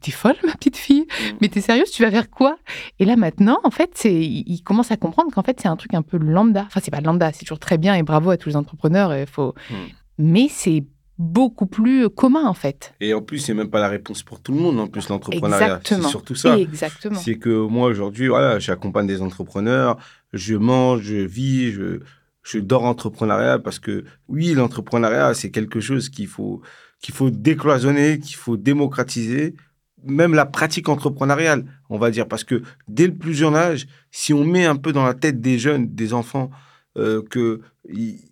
t'es 0.00 0.10
folle, 0.10 0.34
ma 0.44 0.52
petite 0.52 0.76
fille. 0.76 1.02
Mm. 1.02 1.36
Mais 1.40 1.48
t'es 1.48 1.60
sérieuse, 1.60 1.90
tu 1.90 2.02
vas 2.02 2.10
faire 2.10 2.28
quoi? 2.28 2.58
Et 2.98 3.04
là, 3.04 3.16
maintenant, 3.16 3.58
en 3.64 3.70
fait, 3.70 3.90
c'est, 3.94 4.14
il 4.14 4.44
il 4.46 4.62
commence 4.62 4.90
à 4.90 4.96
comprendre 4.96 5.32
qu'en 5.32 5.42
fait, 5.42 5.60
c'est 5.60 5.68
un 5.68 5.76
truc 5.76 5.94
un 5.94 6.02
peu 6.02 6.18
lambda. 6.18 6.64
Enfin, 6.66 6.80
c'est 6.82 6.90
pas 6.90 7.00
lambda, 7.00 7.32
c'est 7.32 7.44
toujours 7.44 7.58
très 7.58 7.78
bien 7.78 7.94
et 7.94 8.02
bravo 8.02 8.30
à 8.30 8.36
tous 8.36 8.48
les 8.50 8.56
entrepreneurs. 8.56 9.16
Il 9.16 9.26
faut... 9.26 9.54
Mm. 9.70 9.74
Mais 10.18 10.46
c'est 10.48 10.84
beaucoup 11.18 11.66
plus 11.66 12.08
commun, 12.10 12.46
en 12.46 12.54
fait. 12.54 12.94
Et 13.00 13.14
en 13.14 13.22
plus, 13.22 13.38
c'est 13.38 13.54
même 13.54 13.70
pas 13.70 13.80
la 13.80 13.88
réponse 13.88 14.22
pour 14.22 14.40
tout 14.40 14.52
le 14.52 14.58
monde, 14.58 14.78
en 14.80 14.88
plus, 14.88 15.08
l'entrepreneuriat. 15.08 15.80
C'est 15.84 16.02
surtout 16.02 16.34
ça. 16.34 16.58
Exactement. 16.58 17.18
C'est 17.18 17.36
que 17.36 17.66
moi, 17.66 17.88
aujourd'hui, 17.88 18.28
voilà, 18.28 18.58
j'accompagne 18.58 19.06
des 19.06 19.22
entrepreneurs, 19.22 19.98
je 20.32 20.54
mange, 20.54 21.02
je 21.02 21.16
vis, 21.16 21.72
je, 21.72 22.00
je 22.42 22.58
dors 22.58 22.84
entrepreneuriat 22.84 23.58
parce 23.58 23.78
que, 23.78 24.04
oui, 24.28 24.54
l'entrepreneuriat, 24.54 25.34
c'est 25.34 25.50
quelque 25.50 25.80
chose 25.80 26.08
qu'il 26.08 26.26
faut, 26.26 26.60
qu'il 27.00 27.14
faut 27.14 27.30
décloisonner, 27.30 28.18
qu'il 28.18 28.36
faut 28.36 28.56
démocratiser, 28.56 29.54
même 30.04 30.34
la 30.34 30.46
pratique 30.46 30.88
entrepreneuriale, 30.88 31.64
on 31.90 31.98
va 31.98 32.10
dire, 32.10 32.26
parce 32.28 32.44
que 32.44 32.62
dès 32.88 33.06
le 33.06 33.14
plus 33.14 33.34
jeune 33.34 33.54
âge, 33.54 33.86
si 34.10 34.32
on 34.32 34.44
met 34.44 34.64
un 34.64 34.76
peu 34.76 34.92
dans 34.92 35.04
la 35.04 35.14
tête 35.14 35.40
des 35.40 35.58
jeunes, 35.58 35.94
des 35.94 36.12
enfants, 36.12 36.50
euh, 36.98 37.22
que 37.22 37.60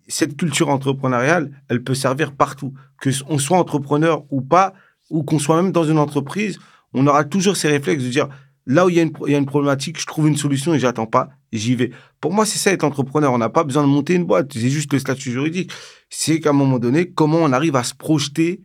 cette 0.07 0.37
culture 0.37 0.69
entrepreneuriale, 0.69 1.51
elle 1.67 1.83
peut 1.83 1.95
servir 1.95 2.31
partout. 2.31 2.73
Que 3.01 3.09
on 3.27 3.39
soit 3.39 3.57
entrepreneur 3.57 4.23
ou 4.29 4.41
pas, 4.41 4.73
ou 5.09 5.23
qu'on 5.23 5.39
soit 5.39 5.61
même 5.61 5.71
dans 5.71 5.83
une 5.83 5.97
entreprise, 5.97 6.59
on 6.93 7.07
aura 7.07 7.23
toujours 7.23 7.57
ces 7.57 7.67
réflexes 7.67 8.03
de 8.03 8.09
dire 8.09 8.29
là 8.67 8.85
où 8.85 8.89
il 8.89 8.95
y, 8.95 8.99
a 8.99 9.37
une, 9.37 9.45
problématique, 9.45 9.99
je 9.99 10.05
trouve 10.05 10.27
une 10.27 10.37
solution 10.37 10.73
et 10.73 10.79
j'attends 10.79 11.07
pas, 11.07 11.29
j'y 11.51 11.75
vais. 11.75 11.91
Pour 12.19 12.31
moi, 12.33 12.45
c'est 12.45 12.59
ça 12.59 12.71
être 12.71 12.83
entrepreneur. 12.83 13.33
On 13.33 13.39
n'a 13.39 13.49
pas 13.49 13.63
besoin 13.63 13.83
de 13.83 13.87
monter 13.87 14.13
une 14.13 14.25
boîte, 14.25 14.53
c'est 14.53 14.69
juste 14.69 14.93
le 14.93 14.99
statut 14.99 15.31
juridique. 15.31 15.71
C'est 16.09 16.39
qu'à 16.39 16.51
un 16.51 16.53
moment 16.53 16.77
donné, 16.77 17.09
comment 17.09 17.39
on 17.39 17.51
arrive 17.51 17.75
à 17.75 17.83
se 17.83 17.95
projeter 17.95 18.61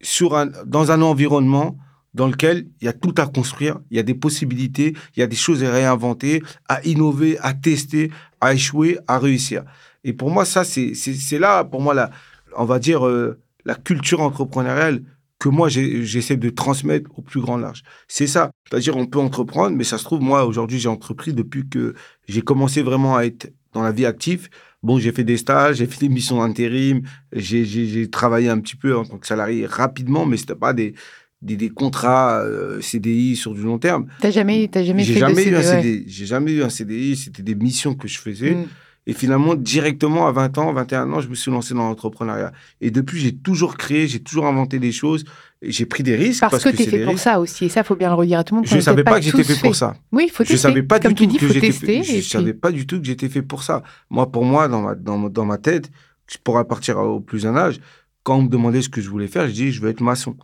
sur 0.00 0.46
dans 0.64 0.90
un 0.90 1.02
environnement 1.02 1.76
dans 2.18 2.26
lequel 2.26 2.66
il 2.80 2.86
y 2.86 2.88
a 2.88 2.92
tout 2.92 3.14
à 3.16 3.26
construire, 3.26 3.78
il 3.92 3.96
y 3.96 4.00
a 4.00 4.02
des 4.02 4.14
possibilités, 4.14 4.92
il 5.16 5.20
y 5.20 5.22
a 5.22 5.28
des 5.28 5.36
choses 5.36 5.62
à 5.62 5.70
réinventer, 5.70 6.42
à 6.68 6.84
innover, 6.84 7.38
à 7.38 7.54
tester, 7.54 8.10
à 8.40 8.54
échouer, 8.54 8.98
à 9.06 9.20
réussir. 9.20 9.62
Et 10.02 10.12
pour 10.12 10.28
moi, 10.28 10.44
ça, 10.44 10.64
c'est 10.64 11.38
là, 11.38 11.62
pour 11.62 11.80
moi, 11.80 11.94
la, 11.94 12.10
on 12.56 12.64
va 12.64 12.80
dire, 12.80 13.06
euh, 13.06 13.38
la 13.64 13.76
culture 13.76 14.20
entrepreneuriale 14.20 15.04
que 15.38 15.48
moi, 15.48 15.68
j'essaie 15.68 16.36
de 16.36 16.50
transmettre 16.50 17.08
au 17.16 17.22
plus 17.22 17.40
grand 17.40 17.56
large. 17.56 17.84
C'est 18.08 18.26
ça. 18.26 18.50
C'est-à-dire, 18.68 18.96
on 18.96 19.06
peut 19.06 19.20
entreprendre, 19.20 19.76
mais 19.76 19.84
ça 19.84 19.96
se 19.96 20.02
trouve, 20.02 20.20
moi, 20.20 20.44
aujourd'hui, 20.44 20.80
j'ai 20.80 20.88
entrepris 20.88 21.32
depuis 21.32 21.68
que 21.68 21.94
j'ai 22.26 22.42
commencé 22.42 22.82
vraiment 22.82 23.16
à 23.16 23.22
être 23.26 23.52
dans 23.72 23.82
la 23.82 23.92
vie 23.92 24.06
active. 24.06 24.48
Bon, 24.82 24.98
j'ai 24.98 25.12
fait 25.12 25.22
des 25.22 25.36
stages, 25.36 25.76
j'ai 25.76 25.86
fait 25.86 26.00
des 26.00 26.08
missions 26.08 26.38
d'intérim, 26.38 27.02
j'ai 27.32 28.10
travaillé 28.10 28.48
un 28.48 28.58
petit 28.58 28.76
peu 28.76 28.96
en 28.96 29.04
tant 29.04 29.18
que 29.18 29.26
salarié 29.26 29.66
rapidement, 29.66 30.26
mais 30.26 30.36
c'était 30.36 30.56
pas 30.56 30.72
des, 30.72 30.94
des, 31.42 31.56
des 31.56 31.68
contrats 31.68 32.40
euh, 32.40 32.80
CDI 32.80 33.36
sur 33.36 33.54
du 33.54 33.62
long 33.62 33.78
terme. 33.78 34.06
T'as 34.20 34.30
jamais, 34.30 34.68
t'as 34.70 34.82
jamais 34.82 35.04
J'ai 35.04 35.14
fait 35.14 35.20
jamais 35.20 35.44
de 35.44 35.50
eu 35.50 35.54
un 35.54 35.62
CD, 35.62 35.76
ouais. 35.76 35.82
CDI. 35.82 36.04
J'ai 36.08 36.26
jamais 36.26 36.52
eu 36.52 36.62
un 36.62 36.68
CDI. 36.70 37.16
C'était 37.16 37.42
des 37.42 37.54
missions 37.54 37.94
que 37.94 38.08
je 38.08 38.18
faisais. 38.18 38.52
Mm. 38.54 38.66
Et 39.06 39.14
finalement, 39.14 39.54
directement 39.54 40.26
à 40.26 40.32
20 40.32 40.58
ans, 40.58 40.72
21 40.74 41.10
ans, 41.12 41.20
je 41.22 41.28
me 41.28 41.34
suis 41.34 41.50
lancé 41.50 41.72
dans 41.72 41.88
l'entrepreneuriat. 41.88 42.52
Et 42.82 42.90
depuis, 42.90 43.18
j'ai 43.20 43.34
toujours 43.34 43.78
créé, 43.78 44.06
j'ai 44.06 44.20
toujours 44.20 44.46
inventé 44.46 44.78
des 44.78 44.92
choses. 44.92 45.24
Et 45.62 45.72
j'ai 45.72 45.86
pris 45.86 46.02
des 46.02 46.14
risques 46.14 46.40
Parce, 46.40 46.50
parce, 46.52 46.64
que, 46.64 46.70
que, 46.70 46.82
fait 46.84 46.98
pour 47.04 47.12
risques. 47.12 47.24
ça 47.24 47.40
aussi. 47.40 47.64
Et 47.64 47.68
ça, 47.70 47.82
faut 47.84 47.96
bien 47.96 48.10
le 48.10 48.14
redire 48.16 48.40
à 48.40 48.44
tout 48.44 48.54
le 48.54 48.58
monde. 48.58 48.66
Je 48.68 48.76
ne 48.76 48.80
savais 48.82 49.04
pas 49.04 49.18
que 49.18 49.24
j'étais 49.24 49.44
fait 49.44 49.58
pour 49.62 49.74
ça. 49.74 49.94
Oui, 50.12 50.24
il 50.26 50.30
faut 50.30 50.44
Je 50.44 50.50
tester. 50.50 50.68
savais 50.68 50.82
pas 50.82 51.00
Comme 51.00 51.14
du 51.14 51.24
tout 51.24 51.30
dis, 51.30 51.38
que 51.38 51.48
j'étais 51.48 51.72
fait. 51.72 52.02
Je 52.02 52.12
puis- 52.12 52.22
savais 52.22 52.52
pas 52.52 52.70
du 52.70 52.86
tout 52.86 52.98
que 53.00 53.06
j'étais 53.06 53.30
fait 53.30 53.40
pour 53.42 53.62
ça. 53.62 53.82
Moi, 54.10 54.30
pour 54.30 54.44
moi, 54.44 54.68
dans 54.68 54.82
ma, 54.82 54.94
dans, 54.94 55.30
dans 55.30 55.44
ma 55.46 55.56
tête, 55.56 55.90
je 56.30 56.36
pourrais 56.44 56.66
partir 56.66 56.98
au 56.98 57.20
plus 57.20 57.38
jeune 57.40 57.56
âge. 57.56 57.78
Quand 58.24 58.36
on 58.36 58.42
me 58.42 58.48
demandait 58.48 58.82
ce 58.82 58.90
que 58.90 59.00
je 59.00 59.08
voulais 59.08 59.28
faire, 59.28 59.46
je 59.48 59.52
dis 59.52 59.72
je 59.72 59.80
veux 59.80 59.88
être 59.88 60.02
maçon 60.02 60.36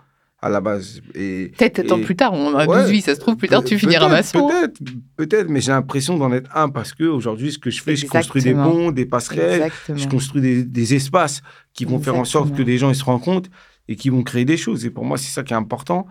à 0.44 0.50
la 0.50 0.60
base. 0.60 1.00
Peut-être 1.14 1.78
Et- 1.98 2.02
plus 2.02 2.16
tard, 2.16 2.32
on 2.34 2.54
a 2.54 2.66
Ouais. 2.66 2.80
12 2.82 2.90
vies, 2.90 3.00
ça 3.00 3.14
se 3.14 3.20
trouve, 3.20 3.36
plus 3.36 3.48
tard, 3.48 3.64
tu 3.64 3.78
finiras 3.78 4.08
maçon. 4.08 4.46
Peut-être, 4.48 4.78
peut-être, 5.16 5.48
mais 5.48 5.60
j'ai 5.62 5.72
l'impression 5.72 6.18
d'en 6.18 6.30
être 6.32 6.50
un 6.54 6.68
parce 6.68 6.92
que 6.92 7.04
aujourd'hui, 7.04 7.50
ce 7.52 7.58
que 7.58 7.70
je 7.70 7.82
fais, 7.82 7.96
je 7.96 8.06
construis 8.06 8.42
des 8.42 8.50
Exactement. 8.50 8.74
ponts, 8.76 8.92
des 8.92 9.06
passerelles, 9.06 9.62
Exactement. 9.62 9.98
je 9.98 10.08
construis 10.08 10.42
des, 10.42 10.64
des 10.64 10.94
espaces 10.94 11.40
qui 11.72 11.86
vont 11.86 11.98
faire 11.98 12.14
en 12.16 12.24
sorte 12.26 12.46
Exactement. 12.48 12.66
que 12.66 12.70
les 12.70 12.78
gens 12.78 12.90
ils 12.90 12.94
se 12.94 13.04
rencontrent 13.04 13.48
et 13.88 13.96
qui 13.96 14.10
vont 14.10 14.22
créer 14.22 14.44
des 14.44 14.56
choses. 14.58 14.84
Et 14.84 14.90
pour 14.90 15.04
moi, 15.06 15.16
c'est 15.16 15.30
ça 15.32 15.42
qui 15.42 15.54
est 15.54 15.56
important. 15.56 16.06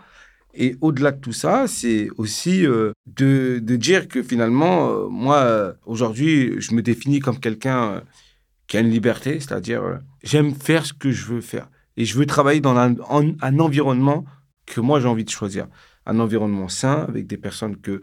Et 0.55 0.75
au-delà 0.81 1.11
de 1.11 1.19
tout 1.19 1.33
ça, 1.33 1.65
c'est 1.67 2.09
aussi 2.17 2.65
euh, 2.65 2.91
de, 3.07 3.59
de 3.61 3.75
dire 3.75 4.07
que 4.07 4.21
finalement, 4.23 4.89
euh, 4.89 5.07
moi, 5.09 5.37
euh, 5.37 5.73
aujourd'hui, 5.85 6.55
je 6.59 6.73
me 6.73 6.81
définis 6.81 7.19
comme 7.19 7.39
quelqu'un 7.39 8.01
qui 8.67 8.77
a 8.77 8.79
une 8.79 8.89
liberté, 8.89 9.39
c'est-à-dire 9.39 9.81
j'aime 10.23 10.53
faire 10.55 10.85
ce 10.85 10.93
que 10.93 11.11
je 11.11 11.25
veux 11.25 11.41
faire. 11.41 11.69
Et 11.97 12.05
je 12.05 12.17
veux 12.17 12.25
travailler 12.25 12.59
dans 12.62 12.75
un, 12.77 12.95
en- 13.09 13.33
un 13.41 13.59
environnement 13.59 14.25
que 14.65 14.79
moi 14.81 15.00
j'ai 15.00 15.07
envie 15.07 15.23
de 15.25 15.29
choisir. 15.29 15.67
Un 16.05 16.19
environnement 16.19 16.67
sain, 16.67 17.05
avec 17.07 17.27
des 17.27 17.38
personnes 17.38 17.77
que, 17.77 18.01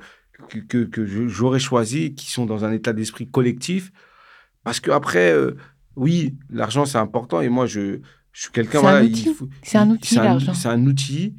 que, 0.69 0.85
que, 0.85 1.07
j'aurais 1.29 1.59
choisies, 1.59 2.15
qui 2.15 2.31
sont 2.31 2.47
dans 2.47 2.65
un 2.65 2.73
état 2.73 2.93
d'esprit 2.93 3.27
collectif. 3.29 3.93
Parce 4.65 4.81
que 4.81 4.91
après, 4.91 5.33
euh, 5.33 5.57
oui, 5.97 6.37
l'argent 6.51 6.85
c'est 6.85 6.99
important 6.99 7.41
et 7.41 7.49
moi 7.49 7.67
je, 7.67 7.99
je 8.33 8.41
suis 8.43 8.51
quelqu'un. 8.53 8.81
C'est 8.81 8.87
un 8.87 8.91
voilà, 8.91 9.05
outil. 9.05 9.35
faut- 9.35 9.49
C'est 9.63 9.79
un 9.79 9.87
il- 9.87 9.93
outil, 9.93 10.15
l'argent. 10.17 10.55
C'est 10.55 10.69
un 10.69 10.87
outil 10.87 11.35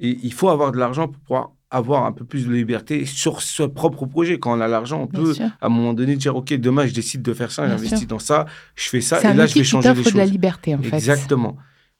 et 0.00 0.18
il 0.22 0.32
faut 0.32 0.48
avoir 0.48 0.72
de 0.72 0.78
l'argent 0.78 1.08
pour 1.08 1.20
pouvoir 1.22 1.50
avoir 1.70 2.04
un 2.04 2.12
peu 2.12 2.24
plus 2.24 2.46
de 2.46 2.52
liberté 2.52 3.04
sur 3.04 3.42
ce 3.42 3.62
propre 3.64 4.06
projet. 4.06 4.38
Quand 4.38 4.56
on 4.56 4.60
a 4.60 4.68
l'argent, 4.68 5.02
on 5.02 5.06
Bien 5.06 5.20
peut 5.20 5.34
sûr. 5.34 5.46
à 5.60 5.66
un 5.66 5.68
moment 5.68 5.92
donné 5.94 6.14
dire 6.16 6.36
ok, 6.36 6.52
demain 6.54 6.86
je 6.86 6.94
décide 6.94 7.22
de 7.22 7.32
faire 7.34 7.50
ça, 7.50 7.62
Bien 7.66 7.76
j'investis 7.76 7.98
sûr. 8.00 8.08
dans 8.08 8.18
ça, 8.18 8.46
je 8.76 8.88
fais 8.88 9.00
ça 9.00 9.18
C'est 9.20 9.28
et 9.28 9.30
un 9.30 9.34
là 9.34 9.46
je 9.46 9.54
vais 9.54 9.60
qui 9.60 9.64
changer 9.66 9.88
les 9.90 9.94
t'offre 9.96 10.12
de 10.12 10.16
la 10.18 10.24
choses. 10.24 10.32
liberté, 10.32 10.74
en 10.74 10.82
fait. 10.82 10.94
Exactement. 10.96 11.56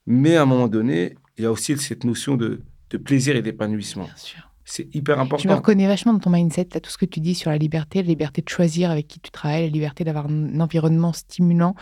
Mais 0.06 0.36
à 0.36 0.42
un 0.42 0.46
moment 0.46 0.68
donné, 0.68 1.16
il 1.36 1.44
y 1.44 1.46
a 1.46 1.52
aussi 1.52 1.76
cette 1.78 2.04
notion 2.04 2.36
de, 2.36 2.60
de 2.90 2.98
plaisir 2.98 3.36
et 3.36 3.42
d'épanouissement. 3.42 4.04
Bien 4.04 4.16
sûr. 4.16 4.50
C'est 4.66 4.94
hyper 4.94 5.20
important. 5.20 5.42
Je 5.42 5.48
me 5.48 5.54
reconnais 5.54 5.86
vachement 5.86 6.14
dans 6.14 6.20
ton 6.20 6.30
mindset, 6.30 6.68
là, 6.72 6.80
tout 6.80 6.90
ce 6.90 6.96
que 6.96 7.04
tu 7.04 7.20
dis 7.20 7.34
sur 7.34 7.50
la 7.50 7.58
liberté, 7.58 8.02
la 8.02 8.08
liberté 8.08 8.40
de 8.40 8.48
choisir 8.48 8.90
avec 8.90 9.08
qui 9.08 9.20
tu 9.20 9.30
travailles, 9.30 9.64
la 9.64 9.72
liberté 9.72 10.04
d'avoir 10.04 10.26
un 10.26 10.58
environnement 10.58 11.12
stimulant 11.12 11.74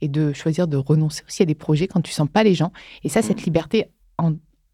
et 0.00 0.08
de 0.08 0.32
choisir 0.32 0.66
de 0.66 0.78
renoncer 0.78 1.22
aussi 1.28 1.42
à 1.42 1.46
des 1.46 1.54
projets 1.54 1.86
quand 1.86 2.00
tu 2.00 2.12
sens 2.12 2.28
pas 2.32 2.42
les 2.42 2.54
gens. 2.54 2.72
Et 3.04 3.10
ça, 3.10 3.20
cette 3.20 3.42
mm. 3.42 3.44
liberté, 3.44 3.84
en, 4.16 4.32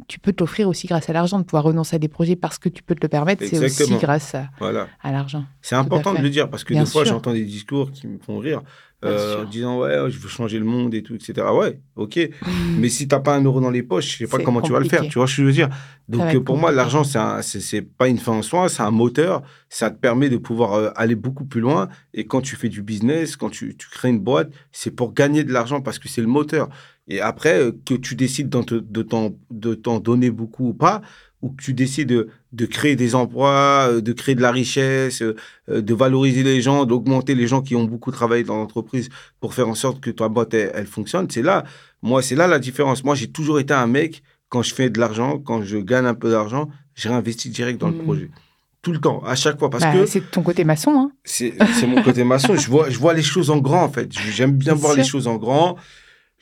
tu 0.09 0.19
peux 0.19 0.33
t'offrir 0.33 0.69
aussi 0.69 0.87
grâce 0.87 1.09
à 1.09 1.13
l'argent, 1.13 1.39
de 1.39 1.45
pouvoir 1.45 1.65
renoncer 1.65 1.97
à 1.97 1.99
des 1.99 2.09
projets 2.09 2.37
parce 2.37 2.59
que 2.59 2.69
tu 2.69 2.83
peux 2.83 2.95
te 2.95 3.01
le 3.03 3.09
permettre, 3.09 3.45
c'est 3.45 3.59
aussi 3.59 3.97
grâce 3.97 4.35
à, 4.35 4.51
à 5.03 5.13
l'argent. 5.13 5.45
C'est 5.63 5.75
important 5.75 6.13
de 6.13 6.21
le 6.21 6.31
dire 6.31 6.51
parce 6.51 6.65
que 6.65 6.75
des 6.75 6.87
fois, 6.87 7.05
j'entends 7.05 7.33
des 7.33 7.45
discours 7.45 7.91
qui 7.91 8.07
me 8.07 8.19
font 8.19 8.39
rire. 8.39 8.63
Euh, 9.05 9.43
en 9.43 9.45
disant 9.45 9.81
ouais 9.81 10.11
je 10.11 10.19
veux 10.19 10.29
changer 10.29 10.59
le 10.59 10.65
monde 10.65 10.95
et 10.95 11.03
tout 11.03 11.15
etc 11.15 11.47
ouais 11.53 11.81
ok. 11.97 12.31
Mais 12.79 12.89
si 12.89 13.07
t'as 13.07 13.21
pas 13.21 13.37
un 13.37 13.45
euro 13.45 13.61
dans 13.61 13.71
les 13.71 13.83
poches 13.83 14.13
je 14.13 14.17
sais 14.17 14.27
pas 14.27 14.43
comment 14.43 14.63
tu 14.63 14.73
vas 14.73 14.81
le 14.81 14.89
faire 14.89 15.03
tu 15.03 15.19
vois 15.19 15.27
ce 15.27 15.37
que 15.37 15.43
je 15.43 15.47
veux 15.47 15.53
dire? 15.53 15.69
Donc 16.09 16.39
pour 16.45 16.57
moi 16.57 16.73
l'argent 16.73 17.05
c'est 17.05 17.43
c'est 17.43 17.83
pas 17.83 18.09
une 18.09 18.17
fin 18.17 18.33
en 18.33 18.43
soi 18.43 18.71
c'est 18.71 18.83
un 18.83 18.91
moteur. 18.91 19.43
Ça 19.69 19.91
te 19.91 19.99
permet 19.99 20.31
de 20.31 20.39
pouvoir 20.39 20.73
euh, 20.73 20.91
aller 20.97 21.15
beaucoup 21.15 21.45
plus 21.45 21.61
loin. 21.61 21.89
Et 22.15 22.27
quand 22.27 22.41
tu 22.41 22.57
fais 22.57 22.71
du 22.71 22.81
business 22.81 23.37
quand 23.37 23.51
tu, 23.51 23.77
tu 23.77 23.87
crées 23.91 24.09
une 24.09 24.21
boîte 24.21 24.51
c'est 24.73 24.91
pour 24.91 25.13
gagner 25.13 25.45
de 25.45 25.53
l'argent 25.53 25.83
parce 25.83 25.99
que 25.99 26.09
c'est 26.09 26.23
le 26.23 26.27
moteur 26.27 26.71
et 27.09 27.21
après, 27.21 27.59
euh, 27.61 27.73
que 27.85 27.95
tu 27.95 28.15
décides 28.15 28.49
de 28.49 29.03
t'en 29.75 29.99
donner 30.01 30.31
beaucoup 30.31 30.69
ou 30.69 30.75
pas, 30.75 31.03
ou 31.43 31.51
que 31.51 31.63
tu 31.63 31.73
décides 31.73 32.09
de, 32.09 32.29
de, 32.53 32.67
créer 32.67 32.97
des 32.97 33.15
emplois, 33.15 33.89
euh, 33.91 34.01
de 34.01 34.13
créer 34.13 34.35
de 34.35 34.43
la 34.43 34.51
richesse, 34.51 35.23
euh, 35.23 35.35
de 35.69 35.95
valoriser 35.95 36.43
les 36.43 36.61
gens, 36.61 36.85
d'augmenter 36.85 37.35
les 37.35 37.47
gens 37.47 37.63
qui 37.63 37.77
ont 37.77 37.85
beaucoup 37.85 38.11
travaillé 38.11 38.43
dans 38.43 38.57
l'entreprise 38.57 39.09
pour 39.41 39.55
faire 39.55 39.69
en 39.69 39.75
sorte 39.75 40.01
que 40.01 40.11
ta 40.11 40.29
boîte, 40.29 40.55
elle, 40.55 40.87
fonctionne, 40.87 41.29
c'est 41.31 41.43
là, 41.43 41.65
moi, 42.03 42.23
c'est 42.23 42.35
là 42.35 42.47
la 42.47 42.59
différence. 42.59 43.05
Moi, 43.05 43.15
j'ai 43.15 43.29
toujours 43.29 43.61
été 43.61 43.75
un 43.75 43.87
mec, 43.87 44.23
quand 44.49 44.63
je 44.63 44.75
fais 44.75 44.91
de 44.91 44.99
l'argent, 44.99 45.39
quand 45.39 45.63
je 45.63 45.79
gagne 45.79 46.07
un 46.07 46.15
peu 46.15 46.31
d'argent, 46.31 46.69
je 46.95 47.09
réinvestis 47.09 47.51
direct 47.51 47.81
dans 47.81 47.89
le 47.89 47.95
mmh. 47.95 48.03
projet 48.03 48.31
tout 48.83 48.93
le 48.93 49.01
temps, 49.01 49.21
à 49.27 49.35
chaque 49.35 49.59
fois. 49.59 49.69
Parce 49.69 49.83
bah, 49.83 49.93
que 49.93 50.07
c'est 50.07 50.31
ton 50.31 50.45
côté 50.45 50.63
maçon. 50.63 50.93
Hein 50.93 51.11
c'est 51.25 51.57
mon 51.89 52.03
côté 52.05 52.23
maçon. 52.23 52.55
je 52.55 52.71
vois, 52.71 52.89
je 52.89 52.97
vois 53.01 53.15
les 53.15 53.23
choses 53.23 53.51
en 53.51 53.59
grand, 53.59 53.83
en 53.83 53.89
fait. 53.89 54.13
J'aime 54.13 54.53
bien 54.53 54.75
voir 54.75 54.95
les 54.95 55.03
choses 55.03 55.27
en 55.27 55.39
grand 55.39 55.77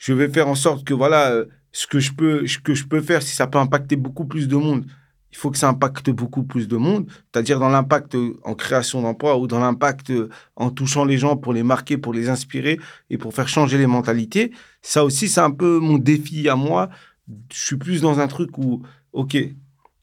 je 0.05 0.13
vais 0.13 0.29
faire 0.29 0.47
en 0.47 0.55
sorte 0.55 0.85
que 0.85 0.93
voilà 0.93 1.31
euh, 1.31 1.45
ce 1.71 1.87
que 1.87 1.99
je 1.99 2.11
peux 2.13 2.45
ce 2.45 2.59
que 2.59 2.75
je 2.75 2.85
peux 2.85 3.01
faire 3.01 3.23
si 3.23 3.35
ça 3.35 3.47
peut 3.47 3.57
impacter 3.57 3.95
beaucoup 3.95 4.25
plus 4.25 4.47
de 4.47 4.55
monde 4.55 4.85
il 5.35 5.37
faut 5.37 5.51
que 5.51 5.57
ça 5.57 5.67
impacte 5.67 6.09
beaucoup 6.11 6.43
plus 6.43 6.69
de 6.69 6.77
monde. 6.77 7.09
C'est-à-dire 7.09 7.59
dans 7.59 7.67
l'impact 7.67 8.15
euh, 8.15 8.39
en 8.43 8.55
création 8.55 9.01
d'emplois 9.01 9.37
ou 9.37 9.47
dans 9.47 9.59
l'impact 9.59 10.11
euh, 10.11 10.29
en 10.55 10.69
touchant 10.69 11.03
les 11.03 11.17
gens 11.17 11.35
pour 11.35 11.51
les 11.51 11.61
marquer 11.61 11.97
pour 11.97 12.13
les 12.13 12.29
inspirer 12.29 12.79
et 13.09 13.17
pour 13.17 13.33
faire 13.33 13.49
changer 13.49 13.77
les 13.77 13.85
mentalités. 13.85 14.53
Ça 14.81 15.03
aussi 15.03 15.27
c'est 15.27 15.41
un 15.41 15.51
peu 15.51 15.79
mon 15.79 15.97
défi 15.97 16.47
à 16.47 16.55
moi. 16.55 16.89
Je 17.51 17.59
suis 17.59 17.75
plus 17.75 17.99
dans 17.99 18.21
un 18.21 18.27
truc 18.27 18.57
où 18.57 18.83
ok 19.11 19.37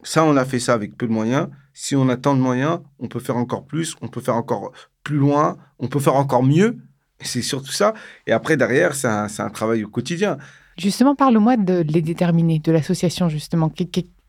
ça 0.03 0.23
on 0.25 0.37
a 0.37 0.45
fait 0.45 0.59
ça 0.59 0.75
avec 0.75 0.99
peu 0.99 1.07
de 1.07 1.13
moyens. 1.13 1.49
Si 1.73 1.97
on 1.97 2.11
a 2.11 2.19
tant 2.19 2.35
de 2.37 2.41
moyens 2.41 2.81
on 2.99 3.09
peut 3.09 3.21
faire 3.21 3.39
encore 3.39 3.65
plus 3.65 3.97
on 4.03 4.09
peut 4.09 4.21
faire 4.21 4.37
encore 4.37 4.73
plus 5.03 5.17
loin 5.17 5.57
on 5.79 5.89
peut 5.89 6.01
faire 6.01 6.17
encore 6.17 6.43
mieux 6.43 6.77
c'est 7.25 7.43
surtout 7.43 7.73
ça. 7.73 7.95
Et 8.27 8.33
après, 8.33 8.57
derrière, 8.57 8.95
c'est 8.95 9.09
un, 9.09 9.27
un, 9.39 9.51
travail 9.51 9.85
au 9.85 9.89
quotidien. 9.89 10.39
Justement, 10.79 11.15
parle-moi 11.15 11.57
de 11.57 11.85
Les 11.87 12.03
Déterminés, 12.03 12.59
de 12.59 12.73
l'association, 12.73 13.29
justement. 13.29 13.73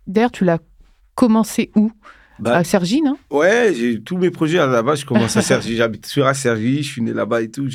D'ailleurs, 0.08 0.32
tu 0.32 0.44
l'as 0.44 0.60
commencé 1.16 1.72
où? 1.76 1.92
Bah, 2.40 2.58
à 2.58 2.64
Sergi, 2.64 3.02
non? 3.02 3.18
Ouais, 3.30 3.74
j'ai 3.78 4.02
tous 4.02 4.18
mes 4.18 4.32
projets 4.32 4.58
base, 4.58 5.02
je 5.02 5.06
commence 5.06 5.38
à 5.38 5.42
Sergi. 5.42 5.76
J'habite 5.78 6.06
sur 6.06 6.26
à 6.26 6.34
Sergi, 6.34 6.84
je 6.84 6.92
suis 6.92 7.02
né 7.02 7.14
là-bas 7.14 7.42
et 7.42 7.50
tout. 7.50 7.68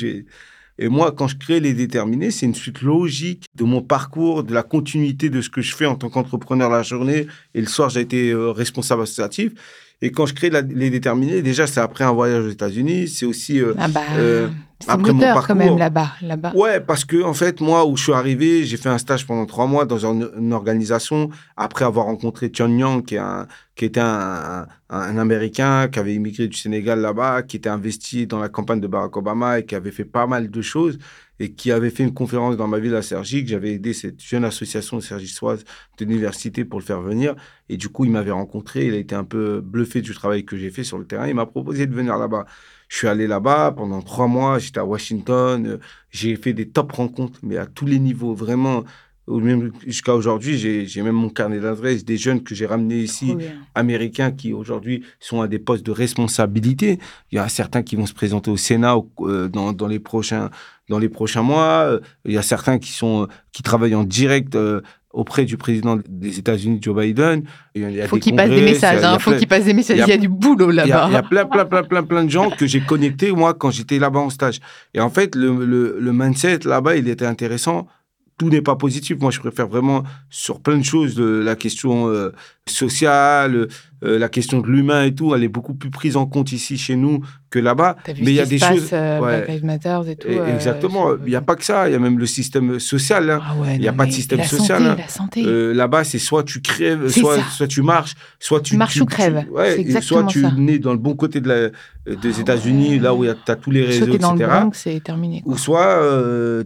Et 0.81 0.87
moi, 0.89 1.11
quand 1.11 1.27
je 1.27 1.37
crée 1.37 1.59
Les 1.59 1.73
Déterminés, 1.73 2.31
c'est 2.31 2.45
une 2.45 2.55
suite 2.55 2.81
logique 2.81 3.45
de 3.55 3.63
mon 3.63 3.81
parcours, 3.81 4.43
de 4.43 4.53
la 4.53 4.63
continuité 4.63 5.29
de 5.29 5.41
ce 5.41 5.49
que 5.49 5.61
je 5.61 5.75
fais 5.75 5.85
en 5.85 5.95
tant 5.95 6.09
qu'entrepreneur 6.09 6.69
la 6.69 6.83
journée. 6.83 7.27
Et 7.53 7.61
le 7.61 7.67
soir, 7.67 7.89
j'ai 7.89 8.01
été 8.01 8.31
euh, 8.31 8.51
responsable 8.51 9.03
associatif. 9.03 9.53
Et 10.01 10.11
quand 10.11 10.25
je 10.25 10.33
crée 10.33 10.49
les 10.49 10.89
déterminés, 10.89 11.41
déjà, 11.41 11.67
c'est 11.67 11.81
après 11.81 12.05
un 12.05 12.13
voyage 12.13 12.45
aux 12.45 12.49
États-Unis. 12.49 13.09
C'est 13.09 13.25
aussi 13.25 13.59
euh, 13.59 13.73
ah 13.77 13.89
bah, 13.89 14.01
euh, 14.17 14.47
après 14.87 15.13
mon 15.13 15.19
parcours. 15.19 15.47
quand 15.47 15.55
même 15.55 15.77
là-bas, 15.77 16.11
là-bas. 16.21 16.53
Ouais, 16.55 16.79
parce 16.79 17.05
que 17.05 17.21
en 17.23 17.33
fait, 17.33 17.61
moi, 17.61 17.85
où 17.85 17.97
je 17.97 18.03
suis 18.03 18.13
arrivé, 18.13 18.63
j'ai 18.63 18.77
fait 18.77 18.89
un 18.89 18.97
stage 18.97 19.25
pendant 19.25 19.45
trois 19.45 19.67
mois 19.67 19.85
dans 19.85 20.05
une, 20.05 20.53
organisation. 20.53 21.29
Après 21.57 21.85
avoir 21.85 22.05
rencontré 22.05 22.49
Tian 22.51 22.69
Yang, 22.69 23.05
qui, 23.05 23.15
est 23.15 23.19
un, 23.19 23.47
qui 23.75 23.85
était 23.85 23.99
un, 23.99 24.67
un, 24.89 25.17
Américain 25.17 25.87
qui 25.89 25.99
avait 25.99 26.15
immigré 26.15 26.47
du 26.47 26.57
Sénégal 26.57 27.01
là-bas, 27.01 27.43
qui 27.43 27.57
était 27.57 27.69
investi 27.69 28.25
dans 28.27 28.39
la 28.39 28.49
campagne 28.49 28.79
de 28.79 28.87
Barack 28.87 29.15
Obama 29.17 29.59
et 29.59 29.65
qui 29.65 29.75
avait 29.75 29.91
fait 29.91 30.05
pas 30.05 30.27
mal 30.27 30.49
de 30.49 30.61
choses 30.61 30.97
et 31.39 31.53
qui 31.53 31.71
avait 31.71 31.89
fait 31.89 32.03
une 32.03 32.13
conférence 32.13 32.57
dans 32.57 32.67
ma 32.67 32.79
ville 32.79 32.95
à 32.95 33.01
Sergi, 33.01 33.43
que 33.43 33.49
j'avais 33.49 33.73
aidé 33.73 33.93
cette 33.93 34.21
jeune 34.21 34.43
association 34.43 34.99
sergissoise 34.99 35.63
de 35.97 36.05
l'université 36.05 36.65
pour 36.65 36.79
le 36.79 36.85
faire 36.85 37.01
venir. 37.01 37.35
Et 37.69 37.77
du 37.77 37.87
coup, 37.89 38.03
il 38.03 38.11
m'avait 38.11 38.31
rencontré, 38.31 38.87
il 38.87 38.93
a 38.93 38.97
été 38.97 39.15
un 39.15 39.23
peu 39.23 39.61
bluffé 39.61 40.01
du 40.01 40.13
travail 40.13 40.43
que 40.43 40.57
j'ai 40.57 40.69
fait 40.69 40.83
sur 40.83 40.97
le 40.97 41.05
terrain. 41.05 41.27
Il 41.27 41.35
m'a 41.35 41.45
proposé 41.45 41.87
de 41.87 41.95
venir 41.95 42.17
là-bas. 42.17 42.45
Je 42.89 42.97
suis 42.97 43.07
allé 43.07 43.27
là-bas 43.27 43.73
pendant 43.77 44.01
trois 44.01 44.27
mois, 44.27 44.57
j'étais 44.57 44.79
à 44.79 44.85
Washington, 44.85 45.65
euh, 45.65 45.77
j'ai 46.09 46.35
fait 46.35 46.53
des 46.53 46.67
top 46.67 46.91
rencontres, 46.91 47.39
mais 47.43 47.55
à 47.55 47.65
tous 47.65 47.85
les 47.85 47.99
niveaux, 47.99 48.33
vraiment. 48.33 48.83
Même 49.27 49.71
jusqu'à 49.85 50.15
aujourd'hui, 50.15 50.57
j'ai 50.57 51.03
même 51.03 51.13
mon 51.13 51.29
carnet 51.29 51.59
d'adresses 51.59 52.03
des 52.03 52.17
jeunes 52.17 52.41
que 52.41 52.55
j'ai 52.55 52.65
ramenés 52.65 52.97
ici, 52.97 53.35
américains, 53.75 54.31
qui 54.31 54.53
aujourd'hui 54.53 55.03
sont 55.19 55.41
à 55.41 55.47
des 55.47 55.59
postes 55.59 55.85
de 55.85 55.91
responsabilité. 55.91 56.97
Il 57.31 57.35
y 57.35 57.37
a 57.37 57.47
certains 57.47 57.83
qui 57.83 57.95
vont 57.95 58.07
se 58.07 58.15
présenter 58.15 58.49
au 58.49 58.57
Sénat 58.57 58.95
euh, 59.19 59.47
dans, 59.47 59.71
dans 59.71 59.85
les 59.85 59.99
prochains 59.99 60.49
dans 60.89 60.97
les 60.97 61.09
prochains 61.09 61.43
mois. 61.43 61.99
Il 62.25 62.33
y 62.33 62.39
a 62.39 62.41
certains 62.41 62.79
qui 62.79 62.91
sont 62.91 63.27
qui 63.51 63.61
travaillent 63.61 63.93
en 63.93 64.03
direct 64.03 64.55
euh, 64.55 64.81
auprès 65.11 65.45
du 65.45 65.57
président 65.57 65.97
des 66.07 66.39
États-Unis, 66.39 66.79
Joe 66.81 66.95
Biden. 66.95 67.43
Il 67.75 68.03
faut 68.07 68.17
qu'il 68.17 68.35
passe 68.35 68.49
des 68.49 68.61
messages. 68.61 69.01
Il 69.01 69.19
faut 69.19 69.33
qu'il 69.33 69.47
passe 69.47 69.65
des 69.65 69.73
messages. 69.73 69.97
Il 69.97 70.07
y 70.07 70.11
a, 70.11 70.17
du 70.17 70.29
boulot 70.29 70.71
là-bas. 70.71 71.07
Il 71.09 71.13
y 71.13 71.15
a, 71.15 71.23
plein, 71.23 71.45
plein, 71.45 71.65
plein, 71.65 71.83
plein, 71.83 72.03
plein 72.03 72.23
de 72.23 72.29
gens 72.29 72.49
que 72.49 72.67
j'ai 72.67 72.81
connectés 72.81 73.31
moi 73.31 73.53
quand 73.53 73.71
j'étais 73.71 73.99
là-bas 73.99 74.19
en 74.19 74.29
stage. 74.29 74.59
Et 74.93 74.99
en 74.99 75.09
fait, 75.09 75.35
le, 75.35 75.65
le, 75.65 75.97
le 75.99 76.13
mindset 76.13 76.59
là-bas, 76.65 76.95
il 76.95 77.07
était 77.09 77.25
intéressant 77.25 77.87
tout 78.39 78.49
n'est 78.49 78.61
pas 78.61 78.75
positif. 78.75 79.19
Moi, 79.19 79.31
je 79.31 79.39
préfère 79.39 79.67
vraiment 79.67 80.03
sur 80.29 80.61
plein 80.61 80.77
de 80.77 80.83
choses, 80.83 81.13
de 81.13 81.25
la 81.25 81.55
question 81.55 82.07
euh, 82.07 82.31
sociale, 82.65 83.67
euh, 84.03 84.17
la 84.17 84.29
question 84.29 84.61
de 84.61 84.67
l'humain 84.67 85.03
et 85.03 85.13
tout, 85.13 85.35
elle 85.35 85.43
est 85.43 85.49
beaucoup 85.49 85.73
plus 85.73 85.89
prise 85.89 86.15
en 86.15 86.25
compte 86.25 86.51
ici 86.51 86.77
chez 86.77 86.95
nous 86.95 87.21
que 87.49 87.59
là-bas. 87.59 87.97
Mais 88.07 88.31
il 88.31 88.33
y 88.33 88.39
a 88.39 88.45
des 88.45 88.59
choses. 88.59 88.89
Euh, 88.93 89.19
ouais. 89.19 90.11
et 90.11 90.15
tout. 90.15 90.27
exactement. 90.27 91.15
Il 91.25 91.29
n'y 91.29 91.35
a 91.35 91.41
pas 91.41 91.55
que 91.55 91.65
ça. 91.65 91.89
Il 91.89 91.91
y 91.91 91.95
a 91.95 91.99
même 91.99 92.17
le 92.17 92.25
système 92.25 92.79
social. 92.79 93.29
Hein. 93.29 93.41
Ah 93.43 93.73
il 93.73 93.81
n'y 93.81 93.87
a 93.87 93.93
pas 93.93 94.05
de 94.05 94.11
système 94.11 94.43
social. 94.43 94.83
Santé, 94.83 94.91
hein. 94.91 94.95
La 94.97 95.07
santé. 95.07 95.73
là-bas, 95.73 96.03
c'est 96.03 96.19
soit 96.19 96.43
tu 96.43 96.61
crèves, 96.61 97.09
soit, 97.09 97.39
soit 97.51 97.67
tu 97.67 97.81
marches, 97.81 98.15
soit 98.39 98.61
tu. 98.61 98.77
Marches 98.77 99.01
ou 99.01 99.05
crèves. 99.05 99.45
ouais, 99.51 100.01
soit 100.01 100.23
tu 100.25 100.45
nais 100.57 100.79
dans 100.79 100.93
le 100.93 100.99
bon 100.99 101.15
côté 101.15 101.41
de 101.41 101.47
la, 101.47 101.69
des 102.15 102.37
ah 102.37 102.41
États-Unis, 102.41 102.99
là 102.99 103.13
où 103.13 103.25
tu 103.25 103.51
as 103.51 103.55
tous 103.55 103.71
les 103.71 103.83
réseaux, 103.83 104.05
soit 104.05 104.17
dans 104.17 104.35
etc. 104.35 104.51
Le 104.63 104.69
c'est 104.73 105.03
terminé. 105.03 105.41
Ou 105.45 105.57
soit 105.57 105.99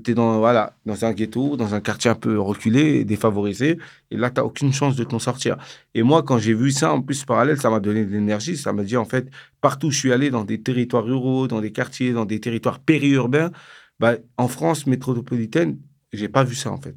tu 0.04 0.12
es 0.12 0.13
dans, 0.13 0.38
voilà, 0.40 0.74
dans 0.86 1.06
un 1.06 1.13
ghetto, 1.13 1.58
dans 1.58 1.74
un 1.74 1.80
quartier 1.80 2.12
un 2.12 2.16
peu 2.16 2.40
reculé, 2.40 3.06
défavorisé, 3.06 3.78
et 4.13 4.18
là, 4.18 4.30
tu 4.30 4.40
n'as 4.40 4.46
aucune 4.46 4.72
chance 4.72 4.96
de 4.96 5.04
t'en 5.04 5.18
sortir. 5.18 5.58
Et 5.96 6.04
moi, 6.04 6.22
quand 6.22 6.38
j'ai 6.38 6.54
vu 6.54 6.70
ça, 6.70 6.94
en 6.94 7.02
plus, 7.02 7.23
parallèle, 7.25 7.60
ça 7.60 7.70
m'a 7.70 7.80
donné 7.80 8.06
de 8.06 8.12
l'énergie. 8.12 8.58
Ça 8.58 8.74
m'a 8.74 8.84
dit, 8.84 8.98
en 8.98 9.06
fait, 9.06 9.30
partout 9.62 9.88
où 9.88 9.92
je 9.92 10.00
suis 10.00 10.12
allé, 10.13 10.30
dans 10.30 10.44
des 10.44 10.62
territoires 10.62 11.03
ruraux, 11.03 11.48
dans 11.48 11.62
des 11.62 11.72
quartiers, 11.72 12.13
dans 12.13 12.25
des 12.25 12.39
territoires 12.39 12.80
périurbains, 12.80 13.51
bah, 14.00 14.15
en 14.38 14.48
France 14.48 14.88
métropolitaine, 14.88 15.80
j'ai 16.12 16.30
pas 16.30 16.44
vu 16.44 16.56
ça, 16.56 16.72
en 16.72 16.80
fait. 16.80 16.96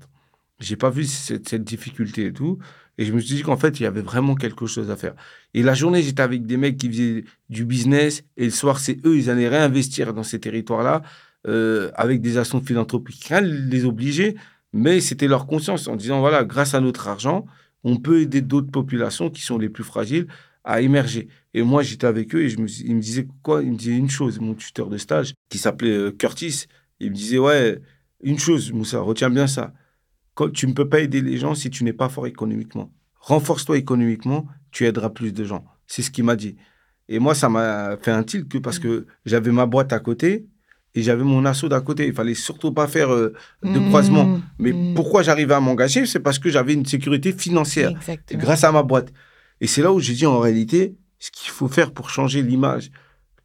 J'ai 0.61 0.77
pas 0.77 0.91
vu 0.91 1.05
cette, 1.05 1.55
difficulté 1.63 2.27
et 2.27 2.33
tout. 2.33 2.59
Et 2.99 3.05
je 3.05 3.13
me 3.13 3.21
suis 3.21 3.37
dit 3.37 3.43
qu'en 3.43 3.59
fait, 3.59 3.79
il 3.79 3.83
y 3.83 3.87
avait 3.87 4.01
vraiment 4.01 4.35
quelque 4.35 4.67
chose 4.67 4.91
à 4.91 4.97
faire. 4.97 5.15
Et 5.53 5.63
la 5.63 5.75
journée, 5.75 6.03
j'étais 6.03 6.23
avec 6.23 6.47
des 6.47 6.57
mecs 6.57 6.79
qui 6.79 6.89
faisaient 6.89 7.25
du 7.51 7.65
business. 7.67 8.25
Et 8.37 8.47
le 8.47 8.51
soir, 8.51 8.79
c'est 8.81 9.05
eux, 9.07 9.17
ils 9.19 9.29
allaient 9.29 9.49
réinvestir 9.49 10.15
dans 10.15 10.23
ces 10.23 10.41
territoires-là 10.41 11.03
euh, 11.47 11.91
avec 11.95 12.23
des 12.23 12.39
actions 12.39 12.63
philanthropiques. 12.63 13.25
Rien 13.29 13.43
les 13.43 13.85
obligeait, 13.85 14.35
mais 14.73 15.01
c'était 15.01 15.29
leur 15.29 15.47
conscience 15.47 15.89
en 15.89 15.97
disant, 15.97 16.21
voilà, 16.21 16.45
grâce 16.45 16.75
à 16.75 16.81
notre 16.81 17.07
argent, 17.07 17.47
on 17.87 17.99
peut 17.99 18.21
aider 18.21 18.41
d'autres 18.41 18.73
populations 18.73 19.31
qui 19.31 19.43
sont 19.43 19.59
les 19.59 19.69
plus 19.69 19.85
fragiles 19.85 20.27
à 20.65 20.81
émerger. 20.81 21.29
Et 21.55 21.63
moi, 21.63 21.85
j'étais 21.85 22.09
avec 22.09 22.35
eux 22.35 22.43
et 22.43 22.49
je 22.49 22.59
me, 22.59 22.67
ils 22.69 22.97
me 22.97 23.01
disaient 23.01 23.29
quoi? 23.45 23.63
Il 23.63 23.71
me 23.71 23.77
disait 23.77 23.97
une 23.97 24.11
chose, 24.11 24.41
mon 24.41 24.55
tuteur 24.55 24.89
de 24.89 24.99
stage, 24.99 25.35
qui 25.49 25.59
s'appelait 25.59 25.97
euh, 25.97 26.11
Curtis, 26.11 26.65
il 26.99 27.11
me 27.11 27.15
disait, 27.15 27.39
ouais, 27.39 27.81
une 28.25 28.41
chose, 28.41 28.73
Moussa, 28.73 28.99
retiens 28.99 29.31
bien 29.31 29.47
ça. 29.47 29.73
Quand, 30.35 30.51
tu 30.51 30.67
ne 30.67 30.73
peux 30.73 30.89
pas 30.89 30.99
aider 30.99 31.23
les 31.23 31.37
gens 31.37 31.55
si 31.55 31.71
tu 31.71 31.85
n'es 31.85 31.93
pas 31.93 32.09
fort 32.09 32.27
économiquement. 32.27 32.93
Renforce-toi 33.21 33.79
économiquement, 33.79 34.49
tu 34.73 34.85
aideras 34.85 35.11
plus 35.11 35.33
de 35.33 35.45
gens. 35.45 35.65
C'est 35.87 36.03
ce 36.03 36.11
qu'il 36.11 36.25
m'a 36.25 36.35
dit. 36.35 36.57
Et 37.09 37.21
moi, 37.21 37.37
ça 37.37 37.49
m'a 37.49 37.97
fait 37.99 38.11
un 38.11 38.25
tilt 38.25 38.49
que 38.49 38.59
parce 38.59 38.81
que 38.81 39.07
j'avais 39.25 39.53
ma 39.53 39.67
boîte 39.67 39.93
à 39.93 40.01
côté 40.01 40.49
et 40.97 41.03
j'avais 41.03 41.23
mon 41.23 41.45
assaut 41.45 41.69
d'à 41.69 41.81
côté. 41.81 42.07
Il 42.07 42.15
fallait 42.15 42.35
surtout 42.35 42.73
pas 42.73 42.89
faire 42.89 43.13
euh, 43.13 43.35
de 43.63 43.79
mmh, 43.79 43.89
croisement. 43.89 44.41
Mais 44.59 44.73
mmh. 44.73 44.95
pourquoi 44.95 45.23
j'arrivais 45.23 45.55
à 45.55 45.61
m'engager? 45.61 46.07
C'est 46.07 46.21
parce 46.21 46.39
que 46.39 46.49
j'avais 46.49 46.73
une 46.73 46.87
sécurité 46.87 47.33
financière 47.33 47.93
grâce 48.33 48.65
à 48.65 48.73
ma 48.73 48.83
boîte. 48.83 49.13
Et 49.61 49.67
c'est 49.67 49.83
là 49.83 49.93
où 49.93 50.01
j'ai 50.01 50.15
dit 50.15 50.27
en 50.27 50.41
réalité, 50.41 50.97
ce 51.19 51.31
qu'il 51.31 51.51
faut 51.51 51.69
faire 51.69 51.93
pour 51.93 52.11
changer 52.11 52.43
l'image 52.43 52.91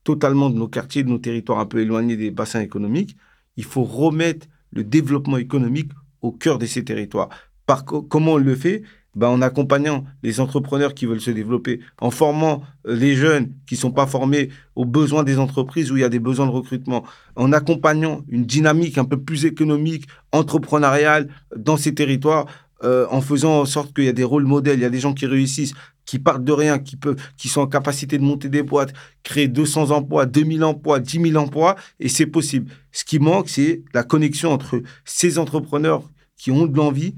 totalement 0.03 0.50
de 0.50 0.58
nos 0.58 0.67
quartiers, 0.67 1.03
de 1.03 1.10
nos 1.10 1.20
territoires 1.20 1.60
un 1.60 1.65
peu 1.65 1.79
éloignés 1.81 2.15
des 2.15 2.31
bassins 2.31 2.62
économiques, 2.62 3.17
il 3.58 3.65
faut 3.65 3.84
remettre 3.84 4.48
le 4.72 4.84
développement 4.84 5.38
économique 5.38 5.91
au 6.22 6.31
cœur 6.31 6.58
de 6.58 6.65
ces 6.65 6.84
territoires. 6.84 7.29
Par 7.65 7.86
comment 7.86 8.34
on 8.34 8.38
le 8.38 8.55
fait? 8.55 8.84
Ben, 9.15 9.27
en 9.27 9.41
accompagnant 9.41 10.06
les 10.24 10.39
entrepreneurs 10.39 10.94
qui 10.94 11.06
veulent 11.06 11.22
se 11.22 11.32
développer, 11.32 11.82
en 12.00 12.12
formant 12.12 12.63
euh, 12.88 12.96
les 12.96 13.15
jeunes 13.15 13.51
qui 13.68 13.75
ne 13.75 13.80
sont 13.80 13.91
pas 13.91 14.08
formés 14.08 14.50
aux 14.75 14.86
besoins 14.86 15.24
des 15.24 15.38
entreprises 15.38 15.91
où 15.91 15.98
il 15.98 16.01
y 16.01 16.06
a 16.06 16.10
des 16.10 16.20
besoins 16.20 16.46
de 16.46 16.51
recrutement, 16.51 17.03
en 17.36 17.51
accompagnant 17.51 18.24
une 18.30 18.46
dynamique 18.46 18.98
un 18.98 19.06
peu 19.06 19.20
plus 19.20 19.46
économique, 19.46 20.06
entrepreneuriale 20.32 21.27
dans 21.56 21.77
ces 21.77 21.94
territoires, 21.94 22.46
euh, 22.84 23.06
en 23.12 23.22
faisant 23.22 23.60
en 23.60 23.65
sorte 23.65 23.94
qu'il 23.94 24.06
y 24.06 24.10
a 24.10 24.13
des 24.13 24.24
rôles 24.24 24.46
modèles, 24.46 24.80
il 24.80 24.82
y 24.82 24.86
a 24.86 24.89
des 24.89 25.00
gens 25.00 25.13
qui 25.13 25.27
réussissent, 25.27 25.74
qui 26.06 26.18
partent 26.18 26.44
de 26.44 26.51
rien, 26.51 26.80
qui, 26.80 26.96
peuvent, 26.96 27.15
qui 27.38 27.48
sont 27.48 27.62
en 27.62 27.68
capacité 27.68 28.18
de 28.18 28.24
monter 28.24 28.50
des 28.50 28.63
boîtes, 28.63 28.94
créer 29.24 29.48
200 29.48 29.91
emplois, 29.91 30.25
2000 30.25 30.63
emplois, 30.63 31.00
10 31.00 31.32
000 31.32 31.36
emplois, 31.36 31.75
et 32.00 32.10
c'est 32.10 32.25
possible. 32.25 32.72
Ce 32.91 33.06
qui 33.06 33.20
manque, 33.20 33.50
c'est 33.50 33.84
la 33.94 34.03
connexion 34.03 34.51
entre 34.51 34.82
ces 35.06 35.38
entrepreneurs 35.38 36.10
qui 36.38 36.50
ont 36.50 36.65
de 36.65 36.75
l'envie, 36.75 37.15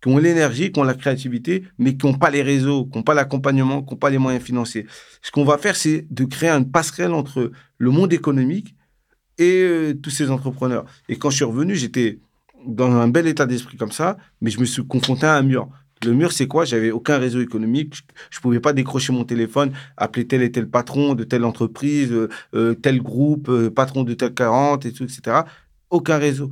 qui 0.00 0.08
ont 0.08 0.18
l'énergie, 0.18 0.72
qui 0.72 0.80
ont 0.80 0.84
la 0.84 0.94
créativité, 0.94 1.64
mais 1.78 1.96
qui 1.96 2.06
n'ont 2.06 2.14
pas 2.14 2.30
les 2.30 2.42
réseaux, 2.42 2.86
qui 2.86 2.96
n'ont 2.96 3.04
pas 3.04 3.14
l'accompagnement, 3.14 3.82
qui 3.82 3.92
n'ont 3.92 3.98
pas 3.98 4.10
les 4.10 4.18
moyens 4.18 4.42
financiers. 4.42 4.86
Ce 5.22 5.30
qu'on 5.30 5.44
va 5.44 5.58
faire, 5.58 5.76
c'est 5.76 6.06
de 6.10 6.24
créer 6.24 6.50
une 6.50 6.70
passerelle 6.70 7.12
entre 7.12 7.50
le 7.78 7.90
monde 7.90 8.12
économique 8.12 8.74
et 9.38 9.62
euh, 9.62 9.94
tous 9.94 10.10
ces 10.10 10.30
entrepreneurs. 10.30 10.84
Et 11.08 11.16
quand 11.16 11.30
je 11.30 11.36
suis 11.36 11.44
revenu, 11.44 11.74
j'étais 11.74 12.20
dans 12.66 12.90
un 12.90 13.08
bel 13.08 13.26
état 13.26 13.46
d'esprit 13.46 13.76
comme 13.76 13.92
ça, 13.92 14.16
mais 14.40 14.50
je 14.50 14.60
me 14.60 14.64
suis 14.64 14.86
confronté 14.86 15.26
à 15.26 15.36
un 15.36 15.42
mur. 15.42 15.68
Le 16.04 16.12
mur, 16.12 16.32
c'est 16.32 16.46
quoi? 16.46 16.64
J'avais 16.64 16.90
aucun 16.90 17.18
réseau 17.18 17.42
économique. 17.42 17.94
Je 18.30 18.38
ne 18.38 18.42
pouvais 18.42 18.60
pas 18.60 18.72
décrocher 18.72 19.12
mon 19.12 19.24
téléphone, 19.24 19.72
appeler 19.98 20.26
tel 20.26 20.40
et 20.40 20.50
tel 20.50 20.68
patron 20.68 21.14
de 21.14 21.24
telle 21.24 21.44
entreprise, 21.44 22.10
euh, 22.10 22.28
euh, 22.54 22.74
tel 22.74 23.02
groupe, 23.02 23.50
patron 23.68 24.02
de 24.02 24.14
tel 24.14 24.32
40, 24.32 24.86
et 24.86 24.92
tout, 24.92 25.04
etc. 25.04 25.42
Aucun 25.90 26.16
réseau. 26.16 26.50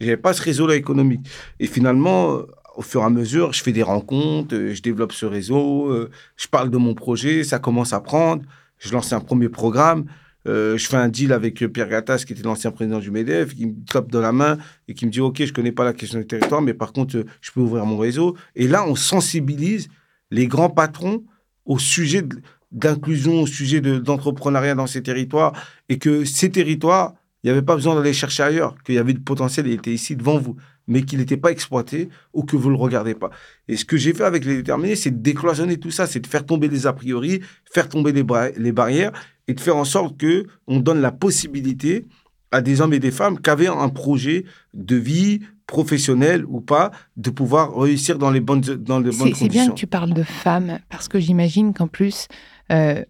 J'avais 0.00 0.16
pas 0.16 0.32
ce 0.32 0.42
réseau-là 0.42 0.76
économique. 0.76 1.26
Et 1.58 1.66
finalement, 1.66 2.42
au 2.76 2.82
fur 2.82 3.00
et 3.00 3.04
à 3.04 3.10
mesure, 3.10 3.52
je 3.52 3.62
fais 3.62 3.72
des 3.72 3.82
rencontres, 3.82 4.54
euh, 4.54 4.74
je 4.74 4.82
développe 4.82 5.12
ce 5.12 5.26
réseau, 5.26 5.88
euh, 5.90 6.10
je 6.36 6.46
parle 6.46 6.70
de 6.70 6.76
mon 6.76 6.94
projet, 6.94 7.42
ça 7.42 7.58
commence 7.58 7.92
à 7.92 8.00
prendre. 8.00 8.42
Je 8.78 8.92
lance 8.92 9.12
un 9.12 9.20
premier 9.20 9.48
programme. 9.48 10.04
Euh, 10.46 10.76
je 10.76 10.86
fais 10.86 10.98
un 10.98 11.08
deal 11.08 11.32
avec 11.32 11.66
Pierre 11.72 11.88
Gattas, 11.88 12.24
qui 12.26 12.34
était 12.34 12.42
l'ancien 12.42 12.70
président 12.70 12.98
du 12.98 13.10
MEDEF, 13.10 13.54
qui 13.54 13.66
me 13.66 13.74
tape 13.90 14.10
dans 14.12 14.20
la 14.20 14.32
main 14.32 14.58
et 14.86 14.94
qui 14.94 15.06
me 15.06 15.10
dit 15.10 15.20
Ok, 15.20 15.42
je 15.44 15.52
connais 15.52 15.72
pas 15.72 15.84
la 15.84 15.92
question 15.92 16.18
du 16.18 16.26
territoire, 16.26 16.62
mais 16.62 16.74
par 16.74 16.92
contre, 16.92 17.24
je 17.40 17.50
peux 17.50 17.60
ouvrir 17.60 17.86
mon 17.86 17.96
réseau. 17.96 18.36
Et 18.54 18.68
là, 18.68 18.86
on 18.86 18.94
sensibilise 18.94 19.88
les 20.30 20.46
grands 20.46 20.70
patrons 20.70 21.24
au 21.64 21.78
sujet 21.78 22.22
d'inclusion, 22.70 23.42
au 23.42 23.46
sujet 23.46 23.80
d'entrepreneuriat 23.80 24.74
dans 24.74 24.86
ces 24.86 25.02
territoires 25.02 25.52
et 25.88 25.98
que 25.98 26.24
ces 26.24 26.50
territoires 26.50 27.14
il 27.46 27.50
n'y 27.50 27.52
avait 27.52 27.64
pas 27.64 27.76
besoin 27.76 27.94
d'aller 27.94 28.12
chercher 28.12 28.42
ailleurs, 28.42 28.74
qu'il 28.82 28.96
y 28.96 28.98
avait 28.98 29.12
du 29.12 29.20
potentiel, 29.20 29.68
il 29.68 29.74
était 29.74 29.92
ici 29.92 30.16
devant 30.16 30.36
vous, 30.36 30.56
mais 30.86 31.02
qu'il 31.02 31.18
n'était 31.18 31.36
pas 31.36 31.50
exploité 31.50 32.08
ou 32.32 32.44
que 32.44 32.56
vous 32.56 32.68
ne 32.68 32.74
le 32.74 32.80
regardez 32.80 33.14
pas. 33.14 33.30
Et 33.68 33.76
ce 33.76 33.84
que 33.84 33.96
j'ai 33.96 34.14
fait 34.14 34.24
avec 34.24 34.44
les 34.44 34.56
déterminés, 34.56 34.96
c'est 34.96 35.10
de 35.10 35.22
décloisonner 35.22 35.78
tout 35.78 35.90
ça, 35.90 36.06
c'est 36.06 36.20
de 36.20 36.26
faire 36.26 36.46
tomber 36.46 36.68
les 36.68 36.86
a 36.86 36.92
priori, 36.92 37.40
faire 37.72 37.88
tomber 37.88 38.12
les, 38.12 38.24
les 38.56 38.72
barrières 38.72 39.12
et 39.48 39.54
de 39.54 39.60
faire 39.60 39.76
en 39.76 39.84
sorte 39.84 40.16
que 40.16 40.46
on 40.66 40.80
donne 40.80 41.00
la 41.00 41.12
possibilité 41.12 42.06
à 42.52 42.60
des 42.60 42.80
hommes 42.80 42.92
et 42.92 43.00
des 43.00 43.10
femmes 43.10 43.40
qui 43.40 43.50
avaient 43.50 43.66
un 43.66 43.88
projet 43.88 44.44
de 44.74 44.96
vie 44.96 45.40
professionnel 45.66 46.44
ou 46.46 46.60
pas, 46.60 46.92
de 47.16 47.30
pouvoir 47.30 47.76
réussir 47.76 48.18
dans 48.18 48.30
les 48.30 48.40
bonnes, 48.40 48.60
dans 48.60 49.00
les 49.00 49.10
bonnes 49.10 49.32
conditions. 49.32 49.36
C'est 49.38 49.48
bien 49.48 49.68
que 49.68 49.74
tu 49.74 49.86
parles 49.86 50.14
de 50.14 50.22
femmes, 50.22 50.78
parce 50.88 51.08
que 51.08 51.18
j'imagine 51.18 51.74
qu'en 51.74 51.88
plus, 51.88 52.28
euh, 52.70 53.02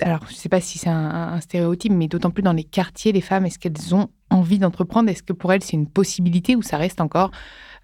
alors 0.00 0.20
je 0.26 0.32
ne 0.32 0.36
sais 0.36 0.48
pas 0.48 0.60
si 0.60 0.78
c'est 0.78 0.90
un, 0.90 1.40
stéréotype, 1.40 1.92
mais 1.92 2.08
d'autant 2.08 2.30
plus 2.30 2.42
dans 2.42 2.52
les 2.52 2.64
quartiers, 2.64 3.12
les 3.12 3.20
femmes, 3.20 3.46
est-ce 3.46 3.58
qu'elles 3.58 3.94
ont 3.94 4.08
envie 4.32 4.58
d'entreprendre 4.58 5.08
Est-ce 5.10 5.22
que 5.22 5.32
pour 5.32 5.52
elles, 5.52 5.62
c'est 5.62 5.74
une 5.74 5.88
possibilité 5.88 6.56
ou 6.56 6.62
ça 6.62 6.76
reste 6.76 7.00
encore, 7.00 7.30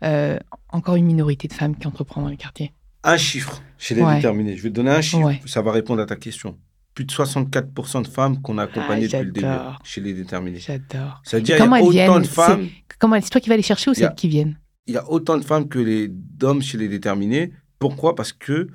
euh, 0.05 0.39
encore 0.71 0.97
une 0.97 1.07
minorité 1.07 1.49
de 1.49 1.53
femmes 1.53 1.77
qui 1.77 1.87
entreprennent 1.87 2.25
dans 2.25 2.31
les 2.31 2.37
quartiers? 2.37 2.73
Un 3.05 3.17
chiffre 3.17 3.63
chez 3.79 3.95
les 3.95 4.05
déterminés. 4.05 4.57
Je 4.57 4.63
vais 4.63 4.71
te 4.71 4.75
donner 4.75 4.91
un 4.91 5.01
chiffre, 5.01 5.31
ça 5.47 5.63
va 5.63 5.73
répondre 5.73 6.03
à 6.03 6.07
ta 6.07 6.17
question. 6.17 6.59
Plus 6.95 7.05
de 7.05 7.13
64% 7.13 8.03
de 8.03 8.09
femmes 8.09 8.43
qu'on 8.43 8.59
a 8.59 8.65
accompagnées 8.65 9.09
ah, 9.13 9.23
depuis 9.23 9.27
le 9.27 9.33
début 9.33 9.47
chez 9.85 10.01
les 10.01 10.15
déterminés. 10.15 10.59
J'adore. 10.59 11.21
Ça 11.23 11.37
veut 11.37 11.43
dire 11.43 11.57
qu'il 11.57 11.95
y 11.95 12.01
a 12.01 12.11
autant 12.11 12.21
de 12.21 12.27
femmes. 12.27 12.69
Comment 12.99 13.21
c'est 13.21 13.31
toi 13.31 13.41
qui 13.41 13.49
vas 13.49 13.57
les 13.57 13.63
chercher 13.63 13.91
ou 13.91 13.95
c'est 13.95 14.05
elles 14.05 14.15
qui 14.15 14.29
viennent? 14.29 14.59
Il 14.87 14.95
y 14.95 14.97
a 14.97 15.09
autant 15.09 15.37
de 15.37 15.45
femmes 15.45 15.69
que 15.69 15.79
les 15.79 16.09
d'hommes 16.09 16.63
chez 16.63 16.79
les 16.79 16.89
déterminés. 16.89 17.53
Pourquoi? 17.79 18.15
Parce 18.15 18.33
que 18.33 18.69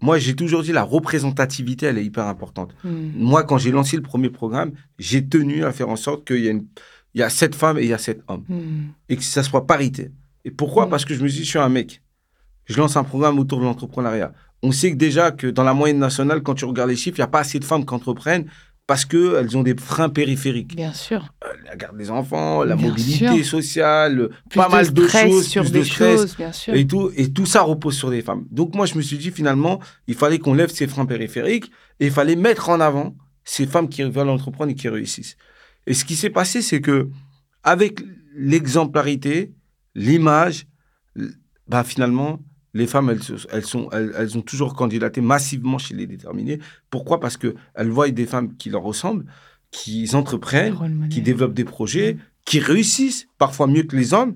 moi, 0.00 0.18
j'ai 0.18 0.34
toujours 0.34 0.62
dit 0.62 0.72
la 0.72 0.82
représentativité, 0.82 1.86
elle 1.86 1.98
est 1.98 2.04
hyper 2.04 2.26
importante. 2.26 2.74
Hmm. 2.84 3.10
Moi, 3.14 3.44
quand 3.44 3.58
j'ai 3.58 3.70
lancé 3.70 3.96
le 3.96 4.02
premier 4.02 4.30
programme, 4.30 4.72
j'ai 4.98 5.26
tenu 5.26 5.64
à 5.64 5.72
faire 5.72 5.88
en 5.88 5.96
sorte 5.96 6.26
qu'il 6.26 6.42
y 6.44 6.48
a, 6.48 6.52
une, 6.52 6.66
il 7.14 7.20
y 7.20 7.22
a 7.22 7.30
sept 7.30 7.54
femmes 7.54 7.78
et 7.78 7.82
il 7.82 7.88
y 7.88 7.92
a 7.92 7.98
sept 7.98 8.22
hommes. 8.28 8.44
Hmm. 8.48 8.92
Et 9.08 9.16
que 9.16 9.22
ça 9.22 9.42
soit 9.42 9.66
parité. 9.66 10.10
Et 10.44 10.50
pourquoi? 10.50 10.86
Hmm. 10.86 10.90
Parce 10.90 11.04
que 11.04 11.14
je 11.14 11.22
me 11.22 11.28
suis 11.28 11.40
dit, 11.40 11.44
je 11.44 11.50
suis 11.50 11.58
un 11.58 11.68
mec. 11.68 12.02
Je 12.64 12.76
lance 12.76 12.96
un 12.96 13.04
programme 13.04 13.38
autour 13.38 13.58
de 13.60 13.64
l'entrepreneuriat. 13.64 14.32
On 14.62 14.72
sait 14.72 14.92
que 14.92 14.96
déjà 14.96 15.30
que 15.30 15.46
dans 15.46 15.64
la 15.64 15.74
moyenne 15.74 15.98
nationale, 15.98 16.42
quand 16.42 16.54
tu 16.54 16.64
regardes 16.64 16.90
les 16.90 16.96
chiffres, 16.96 17.18
il 17.18 17.22
n'y 17.22 17.24
a 17.24 17.28
pas 17.28 17.40
assez 17.40 17.58
de 17.58 17.64
femmes 17.64 17.84
qui 17.84 17.94
entreprennent 17.94 18.46
parce 18.90 19.04
qu'elles 19.04 19.56
ont 19.56 19.62
des 19.62 19.76
freins 19.76 20.08
périphériques. 20.08 20.74
Bien 20.74 20.92
sûr. 20.92 21.32
Euh, 21.44 21.52
la 21.64 21.76
garde 21.76 21.96
des 21.96 22.10
enfants, 22.10 22.64
la 22.64 22.74
mobilité 22.74 23.44
sociale, 23.44 24.30
pas 24.52 24.68
mal 24.68 24.92
de 24.92 25.06
choses, 25.06 25.46
sur 25.46 25.62
plus 25.62 25.70
des 25.70 25.78
de 25.78 25.84
stress, 25.84 26.20
choses, 26.20 26.36
bien 26.36 26.50
sûr. 26.50 26.74
Et, 26.74 26.84
tout, 26.84 27.12
et 27.14 27.32
tout 27.32 27.46
ça 27.46 27.62
repose 27.62 27.96
sur 27.96 28.10
des 28.10 28.20
femmes. 28.20 28.46
Donc 28.50 28.74
moi, 28.74 28.86
je 28.86 28.96
me 28.96 29.02
suis 29.02 29.16
dit 29.16 29.30
finalement, 29.30 29.78
il 30.08 30.16
fallait 30.16 30.40
qu'on 30.40 30.54
lève 30.54 30.70
ces 30.70 30.88
freins 30.88 31.06
périphériques 31.06 31.70
et 32.00 32.06
il 32.06 32.10
fallait 32.10 32.34
mettre 32.34 32.68
en 32.68 32.80
avant 32.80 33.14
ces 33.44 33.68
femmes 33.68 33.88
qui 33.88 34.02
veulent 34.02 34.28
entreprendre 34.28 34.72
et 34.72 34.74
qui 34.74 34.88
réussissent. 34.88 35.36
Et 35.86 35.94
ce 35.94 36.04
qui 36.04 36.16
s'est 36.16 36.28
passé, 36.28 36.60
c'est 36.60 36.80
que 36.80 37.10
avec 37.62 38.00
l'exemplarité, 38.34 39.54
l'image, 39.94 40.66
bah 41.68 41.84
finalement, 41.84 42.40
les 42.74 42.86
femmes, 42.86 43.10
elles, 43.10 43.20
elles, 43.50 43.64
sont, 43.64 43.88
elles, 43.90 44.38
ont 44.38 44.42
toujours 44.42 44.74
candidaté 44.74 45.20
massivement 45.20 45.78
chez 45.78 45.94
les 45.94 46.06
déterminés. 46.06 46.58
Pourquoi? 46.90 47.20
Parce 47.20 47.36
qu'elles 47.36 47.90
voient 47.90 48.08
des 48.10 48.26
femmes 48.26 48.56
qui 48.56 48.70
leur 48.70 48.82
ressemblent, 48.82 49.24
qui 49.70 50.08
entreprennent, 50.14 51.08
qui 51.10 51.20
développent 51.20 51.54
des 51.54 51.64
projets, 51.64 52.16
qui 52.44 52.60
réussissent 52.60 53.28
parfois 53.38 53.66
mieux 53.66 53.82
que 53.82 53.96
les 53.96 54.14
hommes, 54.14 54.34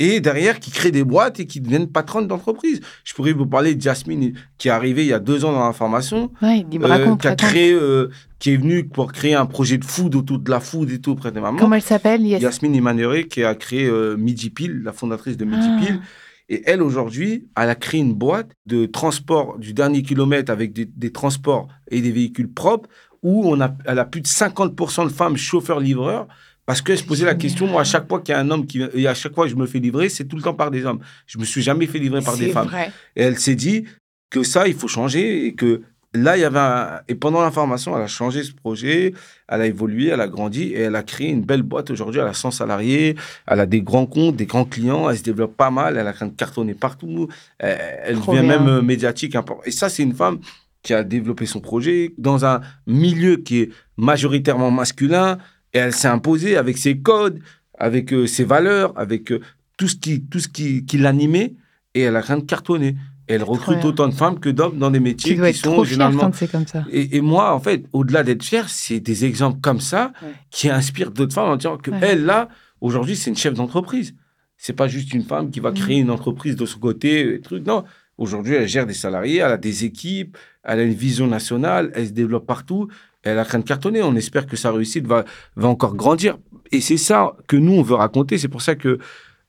et 0.00 0.20
derrière, 0.20 0.60
qui 0.60 0.70
créent 0.70 0.92
des 0.92 1.02
boîtes 1.02 1.40
et 1.40 1.46
qui 1.46 1.60
deviennent 1.60 1.88
patronnes 1.88 2.28
d'entreprise. 2.28 2.80
Je 3.04 3.14
pourrais 3.14 3.32
vous 3.32 3.46
parler 3.46 3.74
de 3.74 3.82
Jasmine, 3.82 4.32
qui 4.56 4.68
est 4.68 4.70
arrivée 4.70 5.02
il 5.02 5.08
y 5.08 5.12
a 5.12 5.18
deux 5.18 5.44
ans 5.44 5.52
dans 5.52 5.66
la 5.66 5.72
formation, 5.72 6.30
euh, 6.42 6.62
qui, 6.70 7.26
a 7.26 7.34
créé, 7.34 7.72
euh, 7.72 8.08
qui 8.38 8.52
est 8.52 8.56
venue 8.56 8.84
pour 8.84 9.12
créer 9.12 9.34
un 9.34 9.46
projet 9.46 9.76
de 9.76 9.84
food 9.84 10.14
autour 10.14 10.38
de 10.38 10.50
la 10.50 10.60
food 10.60 10.90
et 10.90 11.00
tout 11.00 11.12
auprès 11.12 11.32
de 11.32 11.40
maman. 11.40 11.58
Comment 11.58 11.74
elle 11.74 11.82
s'appelle 11.82 12.24
Yasmine 12.24 12.76
Imanere, 12.76 13.26
qui 13.28 13.42
a 13.42 13.54
créé 13.56 13.86
euh, 13.86 14.16
la 14.84 14.92
fondatrice 14.92 15.36
de 15.36 15.44
Midi 15.44 15.66
ah. 15.66 15.94
Et 16.48 16.62
elle, 16.66 16.82
aujourd'hui, 16.82 17.48
elle 17.56 17.68
a 17.68 17.74
créé 17.74 18.00
une 18.00 18.14
boîte 18.14 18.52
de 18.66 18.86
transport 18.86 19.58
du 19.58 19.74
dernier 19.74 20.02
kilomètre 20.02 20.50
avec 20.50 20.72
des, 20.72 21.12
transports 21.12 21.68
et 21.90 22.00
des 22.00 22.10
véhicules 22.10 22.50
propres 22.50 22.88
où 23.22 23.46
on 23.46 23.60
a, 23.60 23.74
elle 23.84 23.98
a 23.98 24.04
plus 24.04 24.20
de 24.20 24.26
50% 24.26 25.04
de 25.04 25.08
femmes 25.12 25.36
chauffeurs-livreurs 25.36 26.28
parce 26.64 26.82
qu'elle 26.82 26.98
se 26.98 27.04
posait 27.04 27.24
la 27.24 27.34
question, 27.34 27.66
moi, 27.66 27.80
à 27.80 27.84
chaque 27.84 28.06
fois 28.06 28.20
qu'il 28.20 28.34
y 28.34 28.36
a 28.36 28.40
un 28.40 28.50
homme 28.50 28.66
qui. 28.66 28.82
Et 28.92 29.08
à 29.08 29.14
chaque 29.14 29.34
fois 29.34 29.44
que 29.44 29.50
je 29.50 29.56
me 29.56 29.66
fais 29.66 29.78
livrer, 29.78 30.10
c'est 30.10 30.26
tout 30.26 30.36
le 30.36 30.42
temps 30.42 30.52
par 30.52 30.70
des 30.70 30.84
hommes. 30.84 31.00
Je 31.26 31.38
me 31.38 31.44
suis 31.44 31.62
jamais 31.62 31.86
fait 31.86 31.98
livrer 31.98 32.20
par 32.20 32.36
des 32.36 32.50
femmes. 32.50 32.68
Et 33.16 33.22
elle 33.22 33.38
s'est 33.38 33.54
dit 33.54 33.84
que 34.28 34.42
ça, 34.42 34.68
il 34.68 34.74
faut 34.74 34.86
changer 34.86 35.46
et 35.46 35.54
que 35.54 35.80
là, 36.14 36.36
il 36.36 36.40
y 36.40 36.44
avait 36.44 36.58
un... 36.58 37.00
Et 37.08 37.14
pendant 37.14 37.42
la 37.42 37.50
formation, 37.50 37.96
elle 37.96 38.02
a 38.02 38.06
changé 38.06 38.42
ce 38.42 38.52
projet, 38.52 39.14
elle 39.48 39.60
a 39.60 39.66
évolué, 39.66 40.08
elle 40.08 40.20
a 40.20 40.28
grandi 40.28 40.64
et 40.72 40.80
elle 40.80 40.96
a 40.96 41.02
créé 41.02 41.28
une 41.28 41.42
belle 41.42 41.62
boîte. 41.62 41.90
Aujourd'hui, 41.90 42.20
elle 42.20 42.26
a 42.26 42.34
100 42.34 42.50
salariés, 42.52 43.16
elle 43.46 43.60
a 43.60 43.66
des 43.66 43.82
grands 43.82 44.06
comptes, 44.06 44.36
des 44.36 44.46
grands 44.46 44.64
clients, 44.64 45.08
elle 45.10 45.18
se 45.18 45.22
développe 45.22 45.56
pas 45.56 45.70
mal, 45.70 45.96
elle 45.96 46.06
a 46.06 46.12
cartonner 46.12 46.74
partout, 46.74 47.28
elle, 47.58 48.18
devient 48.20 48.46
même 48.46 48.68
euh, 48.68 48.82
médiatique. 48.82 49.36
Et 49.64 49.70
ça, 49.70 49.88
c'est 49.88 50.02
une 50.02 50.14
femme 50.14 50.38
qui 50.82 50.94
a 50.94 51.04
développé 51.04 51.46
son 51.46 51.60
projet 51.60 52.14
dans 52.18 52.44
un 52.44 52.60
milieu 52.86 53.36
qui 53.36 53.60
est 53.60 53.70
majoritairement 53.96 54.70
masculin 54.70 55.38
et 55.74 55.78
elle 55.78 55.92
s'est 55.92 56.08
imposée 56.08 56.56
avec 56.56 56.78
ses 56.78 56.98
codes, 56.98 57.40
avec 57.78 58.12
euh, 58.12 58.26
ses 58.26 58.44
valeurs, 58.44 58.92
avec 58.96 59.32
euh, 59.32 59.40
tout 59.76 59.88
ce 59.88 59.96
qui, 59.96 60.22
tout 60.22 60.40
ce 60.40 60.48
qui, 60.48 60.84
qui 60.86 60.98
l'animait 60.98 61.54
et 61.94 62.02
elle 62.02 62.16
a 62.16 62.22
train 62.22 62.38
de 62.38 62.44
cartonner 62.44 62.96
elle 63.28 63.42
recrute 63.42 63.84
autant 63.84 64.08
de 64.08 64.14
femmes 64.14 64.40
que 64.40 64.48
d'hommes 64.48 64.78
dans 64.78 64.90
des 64.90 65.00
métiers 65.00 65.36
qui 65.36 65.58
sont 65.58 65.84
généralement. 65.84 66.30
comme 66.50 66.66
ça. 66.66 66.84
Et, 66.90 67.20
moi, 67.20 67.54
en 67.54 67.60
fait, 67.60 67.84
au-delà 67.92 68.22
d'être 68.22 68.42
fier, 68.42 68.68
c'est 68.68 69.00
des 69.00 69.24
exemples 69.24 69.60
comme 69.60 69.80
ça 69.80 70.12
qui 70.50 70.68
inspirent 70.70 71.10
d'autres 71.10 71.34
femmes 71.34 71.50
en 71.50 71.56
disant 71.56 71.76
que 71.76 71.90
elle 72.00 72.24
là, 72.24 72.48
aujourd'hui, 72.80 73.16
c'est 73.16 73.30
une 73.30 73.36
chef 73.36 73.54
d'entreprise. 73.54 74.14
C'est 74.56 74.72
pas 74.72 74.88
juste 74.88 75.14
une 75.14 75.22
femme 75.22 75.50
qui 75.50 75.60
va 75.60 75.70
créer 75.70 75.98
une 75.98 76.10
entreprise 76.10 76.56
de 76.56 76.66
son 76.66 76.80
côté, 76.80 77.40
truc. 77.42 77.64
Non, 77.64 77.84
aujourd'hui, 78.16 78.54
elle 78.54 78.66
gère 78.66 78.86
des 78.86 78.94
salariés, 78.94 79.36
elle 79.36 79.52
a 79.52 79.56
des 79.56 79.84
équipes, 79.84 80.36
elle 80.64 80.80
a 80.80 80.82
une 80.82 80.94
vision 80.94 81.28
nationale, 81.28 81.92
elle 81.94 82.08
se 82.08 82.12
développe 82.12 82.46
partout. 82.46 82.88
Elle 83.22 83.38
a 83.38 83.44
train 83.44 83.58
de 83.58 83.64
cartonner. 83.64 84.02
On 84.02 84.14
espère 84.14 84.46
que 84.46 84.56
sa 84.56 84.72
réussite 84.72 85.06
va, 85.06 85.24
va 85.56 85.68
encore 85.68 85.94
grandir. 85.94 86.38
Et 86.72 86.80
c'est 86.80 86.96
ça 86.96 87.34
que 87.46 87.56
nous, 87.56 87.72
on 87.72 87.82
veut 87.82 87.94
raconter. 87.94 88.38
C'est 88.38 88.48
pour 88.48 88.62
ça 88.62 88.74
que 88.74 88.98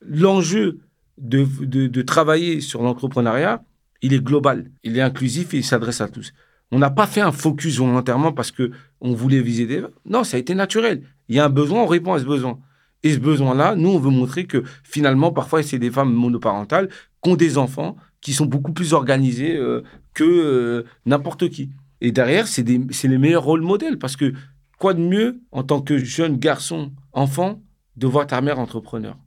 l'enjeu 0.02 0.80
de, 1.18 1.46
de, 1.62 1.88
de 1.88 2.02
travailler 2.02 2.62
sur 2.62 2.82
l'entrepreneuriat, 2.82 3.64
il 4.02 4.14
est 4.14 4.24
global, 4.24 4.72
il 4.84 4.98
est 4.98 5.02
inclusif 5.02 5.54
et 5.54 5.58
il 5.58 5.64
s'adresse 5.64 6.02
à 6.02 6.08
tous. 6.08 6.34
On 6.72 6.80
n'a 6.80 6.90
pas 6.90 7.08
fait 7.08 7.22
un 7.22 7.32
focus 7.32 7.78
volontairement 7.78 8.32
parce 8.32 8.52
que 8.52 8.72
on 9.02 9.14
voulait 9.14 9.42
viser 9.42 9.66
des... 9.66 9.84
Non, 10.06 10.24
ça 10.24 10.38
a 10.38 10.40
été 10.40 10.54
naturel. 10.54 11.04
Il 11.28 11.36
y 11.36 11.40
a 11.40 11.46
un 11.46 11.50
besoin, 11.50 11.84
on 11.84 11.88
répond 11.88 12.14
à 12.14 12.20
ce 12.20 12.26
besoin. 12.26 12.60
Et 13.04 13.14
ce 13.14 13.20
besoin-là, 13.20 13.76
nous, 13.76 13.90
on 13.90 14.00
veut 14.00 14.12
montrer 14.12 14.46
que 14.46 14.64
finalement, 14.84 15.32
parfois, 15.32 15.64
c'est 15.64 15.80
des 15.80 15.90
femmes 15.90 16.14
monoparentales 16.14 16.90
qui 17.24 17.30
ont 17.30 17.36
des 17.36 17.58
enfants, 17.58 17.96
qui 18.22 18.34
sont 18.34 18.46
beaucoup 18.46 18.74
plus 18.74 18.94
organisés 18.94 19.56
euh, 19.56 19.82
que 20.14 20.24
euh, 20.24 20.84
n'importe 21.06 21.50
qui. 21.50 21.72
Et 22.02 22.12
derrière, 22.12 22.48
c'est 22.48 22.64
les 22.64 23.18
meilleurs 23.18 23.44
rôles 23.44 23.62
modèles 23.62 23.98
parce 23.98 24.16
que 24.16 24.34
quoi 24.78 24.94
de 24.94 25.02
mieux 25.02 25.42
en 25.52 25.64
tant 25.64 25.82
que 25.82 25.98
jeune 25.98 26.38
garçon, 26.38 26.92
enfant, 27.14 27.62
de 27.96 28.08
voir 28.08 28.28
ta 28.28 28.42
mère 28.42 28.60
entrepreneur 28.60 29.18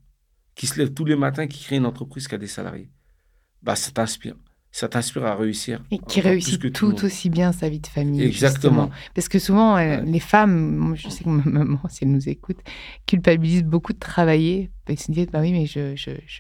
qui 0.54 0.66
se 0.66 0.78
lève 0.78 0.92
tous 0.92 1.04
les 1.04 1.16
matins, 1.16 1.46
qui 1.46 1.62
crée 1.64 1.76
une 1.76 1.86
entreprise 1.86 2.28
qui 2.28 2.34
a 2.34 2.38
des 2.38 2.46
salariés? 2.46 2.90
Bah, 3.62 3.76
ça 3.76 3.90
t'inspire 3.90 4.36
ça 4.72 4.88
t'inspire 4.88 5.26
à 5.26 5.36
réussir. 5.36 5.82
Et 5.90 5.98
qui 5.98 6.22
réussit 6.22 6.58
tout, 6.58 6.70
tout 6.70 7.04
aussi 7.04 7.28
bien 7.28 7.52
sa 7.52 7.68
vie 7.68 7.78
de 7.78 7.86
famille. 7.86 8.22
Exactement. 8.22 8.90
Parce 9.14 9.28
que 9.28 9.38
souvent, 9.38 9.76
euh, 9.76 10.00
les 10.00 10.18
femmes, 10.18 10.94
je 10.96 11.10
sais 11.10 11.24
que 11.24 11.28
ma 11.28 11.42
maman, 11.44 11.78
si 11.90 12.04
elle 12.04 12.10
nous 12.10 12.28
écoute, 12.28 12.56
culpabilisent 13.06 13.64
beaucoup 13.64 13.92
de 13.92 13.98
travailler 13.98 14.70
disent, 14.86 15.28
bah 15.32 15.40
oui, 15.40 15.52
mais 15.52 15.66
je 15.66 15.80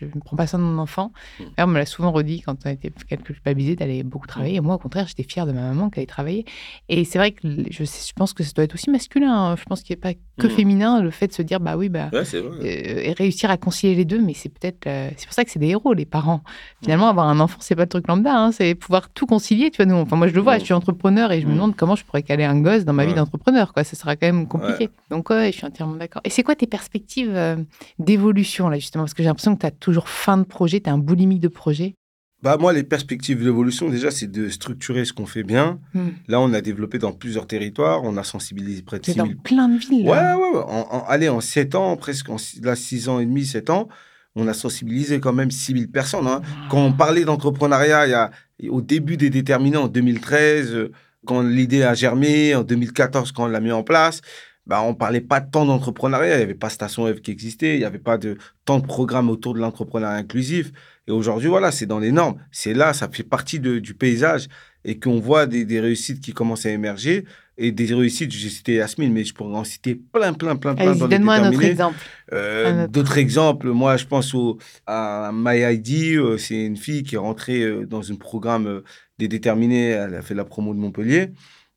ne 0.04 0.20
prends 0.20 0.36
pas 0.36 0.46
soin 0.46 0.58
de 0.58 0.64
mon 0.64 0.78
enfant. 0.78 1.12
Mm. 1.38 1.44
on 1.58 1.66
me 1.68 1.78
l'a 1.78 1.86
souvent 1.86 2.12
redit 2.12 2.42
quand 2.42 2.56
on 2.64 2.70
était 2.70 2.90
culpabilisé 3.16 3.76
d'aller 3.76 4.02
beaucoup 4.02 4.26
travailler. 4.26 4.56
Et 4.56 4.60
moi, 4.60 4.74
au 4.74 4.78
contraire, 4.78 5.06
j'étais 5.06 5.22
fière 5.22 5.46
de 5.46 5.52
ma 5.52 5.62
maman 5.62 5.90
qui 5.90 6.00
allait 6.00 6.06
travailler. 6.06 6.44
Et 6.88 7.04
c'est 7.04 7.18
vrai 7.18 7.32
que 7.32 7.40
je, 7.70 7.84
je, 7.84 8.12
pense 8.14 8.32
que 8.32 8.42
ça 8.42 8.52
doit 8.52 8.64
être 8.64 8.74
aussi 8.74 8.90
masculin. 8.90 9.32
Hein. 9.32 9.56
Je 9.56 9.64
pense 9.64 9.82
qu'il 9.82 9.94
n'y 9.96 10.00
a 10.00 10.02
pas 10.02 10.18
que 10.38 10.46
mm. 10.46 10.50
féminin, 10.50 11.02
le 11.02 11.10
fait 11.10 11.28
de 11.28 11.32
se 11.32 11.42
dire, 11.42 11.60
bah 11.60 11.76
oui, 11.76 11.88
bah, 11.88 12.10
euh, 12.12 12.24
et 12.60 13.12
réussir 13.12 13.50
à 13.50 13.56
concilier 13.56 13.94
les 13.94 14.04
deux. 14.04 14.20
Mais 14.20 14.34
c'est 14.34 14.48
peut-être, 14.48 14.86
euh, 14.86 15.10
c'est 15.16 15.26
pour 15.26 15.34
ça 15.34 15.44
que 15.44 15.50
c'est 15.50 15.58
des 15.58 15.68
héros, 15.68 15.94
les 15.94 16.06
parents. 16.06 16.42
Finalement, 16.82 17.08
avoir 17.08 17.28
un 17.28 17.40
enfant, 17.40 17.58
c'est 17.60 17.76
pas 17.76 17.82
le 17.82 17.88
truc 17.88 18.08
lambda. 18.08 18.34
Hein. 18.34 18.52
c'est 18.52 18.74
pouvoir 18.74 19.08
tout 19.10 19.26
concilier. 19.26 19.70
Tu 19.70 19.76
vois, 19.76 19.86
nous, 19.86 19.96
enfin, 19.96 20.16
moi, 20.16 20.26
je 20.26 20.34
le 20.34 20.40
vois, 20.40 20.58
je 20.58 20.64
suis 20.64 20.74
entrepreneur 20.74 21.30
et 21.32 21.40
je 21.40 21.46
me 21.46 21.54
demande 21.54 21.76
comment 21.76 21.96
je 21.96 22.04
pourrais 22.04 22.22
caler 22.22 22.44
un 22.44 22.60
gosse 22.60 22.84
dans 22.84 22.92
ma 22.92 23.06
vie 23.06 23.14
d'entrepreneur. 23.14 23.72
Ça 23.76 23.84
sera 23.84 24.16
quand 24.16 24.26
même 24.26 24.48
compliqué. 24.48 24.90
Donc, 25.10 25.30
ouais, 25.30 25.52
je 25.52 25.58
suis 25.58 25.66
entièrement 25.66 25.96
d'accord. 25.96 26.22
Et 26.24 26.30
c'est 26.30 26.42
quoi 26.42 26.54
tes 26.54 26.66
perspectives 26.66 27.32
euh, 27.34 27.56
d'évolution 27.98 28.31
là, 28.32 28.78
justement 28.78 29.04
Parce 29.04 29.14
que 29.14 29.22
j'ai 29.22 29.28
l'impression 29.28 29.54
que 29.54 29.60
tu 29.60 29.66
as 29.66 29.70
toujours 29.70 30.08
fin 30.08 30.38
de 30.38 30.44
projet, 30.44 30.80
tu 30.80 30.90
as 30.90 30.92
un 30.92 30.98
boulimique 30.98 31.40
de 31.40 31.48
projet. 31.48 31.94
Bah 32.42 32.56
moi, 32.58 32.72
les 32.72 32.82
perspectives 32.82 33.42
d'évolution, 33.42 33.88
déjà, 33.88 34.10
c'est 34.10 34.26
de 34.26 34.48
structurer 34.48 35.04
ce 35.04 35.12
qu'on 35.12 35.26
fait 35.26 35.44
bien. 35.44 35.78
Hmm. 35.94 36.08
Là, 36.26 36.40
on 36.40 36.52
a 36.52 36.60
développé 36.60 36.98
dans 36.98 37.12
plusieurs 37.12 37.46
territoires, 37.46 38.02
on 38.02 38.16
a 38.16 38.24
sensibilisé 38.24 38.82
près 38.82 38.98
de 38.98 39.04
6 39.04 39.12
000... 39.14 39.26
dans 39.28 39.34
plein 39.42 39.68
de 39.68 39.78
villes. 39.78 40.08
Ouais, 40.08 40.18
ouais, 40.18 40.50
ouais. 40.54 40.64
En, 40.66 41.04
allez, 41.06 41.28
en 41.28 41.40
7 41.40 41.76
ans, 41.76 41.96
presque, 41.96 42.28
en, 42.30 42.36
là, 42.62 42.74
6 42.74 43.08
ans 43.08 43.20
et 43.20 43.26
demi, 43.26 43.46
7 43.46 43.70
ans, 43.70 43.88
on 44.34 44.48
a 44.48 44.54
sensibilisé 44.54 45.20
quand 45.20 45.32
même 45.32 45.52
6 45.52 45.72
000 45.72 45.86
personnes. 45.92 46.26
Hein. 46.26 46.42
Quand 46.68 46.84
on 46.84 46.92
parlait 46.92 47.24
d'entrepreneuriat, 47.24 48.08
il 48.08 48.10
y 48.10 48.14
a, 48.14 48.30
au 48.70 48.80
début 48.80 49.16
des 49.16 49.30
déterminants, 49.30 49.84
en 49.84 49.88
2013, 49.88 50.74
euh, 50.74 50.92
quand 51.24 51.42
l'idée 51.42 51.84
a 51.84 51.94
germé, 51.94 52.56
en 52.56 52.64
2014, 52.64 53.30
quand 53.30 53.44
on 53.44 53.46
l'a 53.46 53.60
mis 53.60 53.70
en 53.70 53.84
place, 53.84 54.20
bah, 54.66 54.82
on 54.82 54.94
parlait 54.94 55.20
pas 55.20 55.40
tant 55.40 55.66
d'entrepreneuriat. 55.66 56.34
Il 56.34 56.38
n'y 56.38 56.42
avait 56.42 56.54
pas 56.54 56.70
Station 56.70 57.12
F 57.12 57.20
qui 57.20 57.30
existait. 57.30 57.74
Il 57.74 57.78
n'y 57.78 57.84
avait 57.84 57.98
pas 57.98 58.18
de 58.18 58.38
tant 58.64 58.78
de 58.78 58.86
programmes 58.86 59.28
autour 59.28 59.54
de 59.54 59.58
l'entrepreneuriat 59.58 60.16
inclusif. 60.16 60.72
Et 61.08 61.10
aujourd'hui, 61.10 61.48
voilà, 61.48 61.72
c'est 61.72 61.86
dans 61.86 61.98
les 61.98 62.12
normes. 62.12 62.36
C'est 62.52 62.74
là, 62.74 62.92
ça 62.92 63.08
fait 63.08 63.24
partie 63.24 63.58
du 63.58 63.94
paysage 63.94 64.48
et 64.84 64.98
qu'on 64.98 65.18
voit 65.20 65.46
des, 65.46 65.80
réussites 65.80 66.20
qui 66.20 66.32
commencent 66.32 66.66
à 66.66 66.70
émerger. 66.70 67.24
Et 67.58 67.70
des 67.70 67.92
réussites, 67.92 68.32
j'ai 68.32 68.48
cité 68.48 68.74
Yasmine, 68.74 69.12
mais 69.12 69.24
je 69.24 69.34
pourrais 69.34 69.56
en 69.56 69.64
citer 69.64 69.94
plein, 69.94 70.32
plein, 70.32 70.56
plein, 70.56 70.74
plein. 70.74 70.94
Donne-moi 70.94 71.34
un 71.34 71.50
autre 71.50 71.64
exemple. 71.64 71.98
Euh, 72.32 72.88
d'autres 72.88 73.18
exemples, 73.18 73.68
moi, 73.68 73.96
je 73.96 74.06
pense 74.06 74.34
au, 74.34 74.58
à 74.86 75.30
MyID. 75.32 76.16
Euh, 76.16 76.38
c'est 76.38 76.64
une 76.64 76.76
fille 76.76 77.02
qui 77.02 77.16
est 77.16 77.18
rentrée 77.18 77.62
euh, 77.62 77.84
dans 77.84 78.10
un 78.10 78.16
programme 78.16 78.82
des 79.18 79.28
déterminés. 79.28 79.88
Elle 79.88 80.14
a 80.14 80.22
fait 80.22 80.34
la 80.34 80.44
promo 80.44 80.72
de 80.72 80.78
Montpellier. 80.78 81.32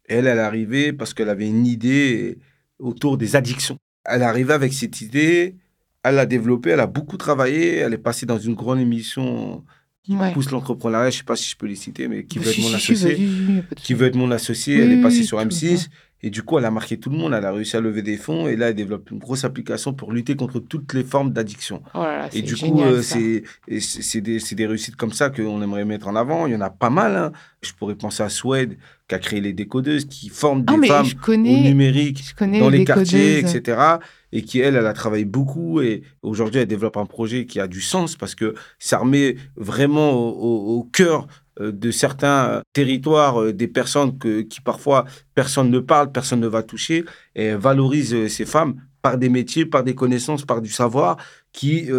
Elle, 0.07 0.27
elle 0.27 0.37
est 0.37 0.41
arrivée 0.41 0.93
parce 0.93 1.13
qu'elle 1.13 1.29
avait 1.29 1.47
une 1.47 1.67
idée 1.67 2.37
autour 2.79 3.17
des 3.17 3.35
addictions. 3.35 3.77
Elle 4.05 4.21
est 4.21 4.25
arrivée 4.25 4.53
avec 4.53 4.73
cette 4.73 5.01
idée, 5.01 5.55
elle 6.03 6.15
l'a 6.15 6.25
développée, 6.25 6.71
elle 6.71 6.79
a 6.79 6.87
beaucoup 6.87 7.17
travaillé, 7.17 7.77
elle 7.77 7.93
est 7.93 7.97
passée 7.97 8.25
dans 8.25 8.37
une 8.37 8.53
grande 8.53 8.79
émission 8.79 9.63
qui 10.03 10.15
pousse 10.33 10.51
l'entrepreneuriat, 10.51 11.09
je 11.09 11.15
ne 11.15 11.19
sais 11.19 11.23
pas 11.23 11.35
si 11.35 11.49
je 11.49 11.55
peux 11.57 11.65
les 11.65 11.75
citer, 11.75 12.07
mais 12.07 12.25
qui 12.25 12.37
veut 12.37 12.51
être 12.51 12.61
mon 12.61 12.73
associé. 12.73 13.27
Qui 13.77 13.93
veut 13.95 14.05
être 14.05 14.15
mon 14.15 14.29
associé, 14.29 14.79
elle 14.79 14.91
est 14.91 15.01
passée 15.01 15.23
sur 15.23 15.39
M6. 15.39 15.87
Et 16.23 16.29
du 16.29 16.41
coup, 16.41 16.57
elle 16.57 16.65
a 16.65 16.71
marqué 16.71 16.97
tout 16.97 17.09
le 17.09 17.17
monde, 17.17 17.33
elle 17.33 17.45
a 17.45 17.51
réussi 17.51 17.75
à 17.75 17.81
lever 17.81 18.01
des 18.01 18.17
fonds 18.17 18.47
et 18.47 18.55
là, 18.55 18.69
elle 18.69 18.75
développe 18.75 19.11
une 19.11 19.19
grosse 19.19 19.43
application 19.43 19.93
pour 19.93 20.11
lutter 20.11 20.35
contre 20.35 20.59
toutes 20.59 20.93
les 20.93 21.03
formes 21.03 21.31
d'addiction. 21.31 21.83
Oh 21.93 22.03
et 22.33 22.41
du 22.41 22.55
coup, 22.55 22.81
euh, 22.81 23.01
c'est 23.01 24.21
des, 24.21 24.39
des, 24.39 24.65
réussites 24.65 24.95
comme 24.95 25.11
ça 25.11 25.29
qu'on 25.29 25.61
aimerait 25.61 25.85
mettre 25.85 26.07
en 26.07 26.15
avant. 26.15 26.47
Il 26.47 26.53
y 26.53 26.55
en 26.55 26.61
a 26.61 26.71
pas 26.71 26.89
mal. 26.89 27.15
Hein. 27.15 27.31
Je 27.61 27.73
pourrais 27.73 27.95
penser 27.95 28.23
à 28.23 28.29
Suède, 28.29 28.77
qui 29.07 29.15
a 29.15 29.19
créé 29.19 29.41
les 29.41 29.53
décodeuses, 29.53 30.05
qui 30.05 30.29
forment 30.29 30.63
ah, 30.67 30.77
des 30.77 30.87
femmes 30.87 31.05
au 31.27 31.35
numérique 31.35 32.23
dans 32.39 32.69
les, 32.69 32.85
quartiers, 32.85 33.39
etc. 33.39 33.97
Et 34.31 34.41
qui, 34.41 34.59
elle, 34.59 34.77
elle 34.77 34.87
a 34.87 34.93
travaillé 34.93 35.25
beaucoup. 35.25 35.81
Et 35.81 36.01
aujourd'hui, 36.23 36.61
elle 36.61 36.67
développe 36.67 36.97
un 36.97 37.05
projet 37.05 37.45
qui 37.45 37.59
a 37.59 37.67
du 37.67 37.81
sens 37.81 38.15
parce 38.15 38.35
que 38.35 38.55
ça 38.79 38.97
remet 38.97 39.35
vraiment 39.57 40.13
au, 40.13 40.79
au 40.79 40.83
cœur 40.85 41.27
de 41.59 41.91
certains 41.91 42.49
euh, 42.49 42.61
territoires, 42.73 43.41
euh, 43.41 43.53
des 43.53 43.67
personnes 43.67 44.17
que, 44.17 44.41
qui 44.41 44.61
parfois 44.61 45.05
personne 45.33 45.69
ne 45.69 45.79
parle, 45.79 46.11
personne 46.11 46.39
ne 46.39 46.47
va 46.47 46.63
toucher, 46.63 47.05
et 47.35 47.53
valorise 47.55 48.27
ces 48.27 48.45
femmes 48.45 48.81
par 49.01 49.17
des 49.17 49.29
métiers, 49.29 49.65
par 49.65 49.83
des 49.83 49.95
connaissances, 49.95 50.45
par 50.45 50.61
du 50.61 50.69
savoir 50.69 51.17
qui 51.51 51.89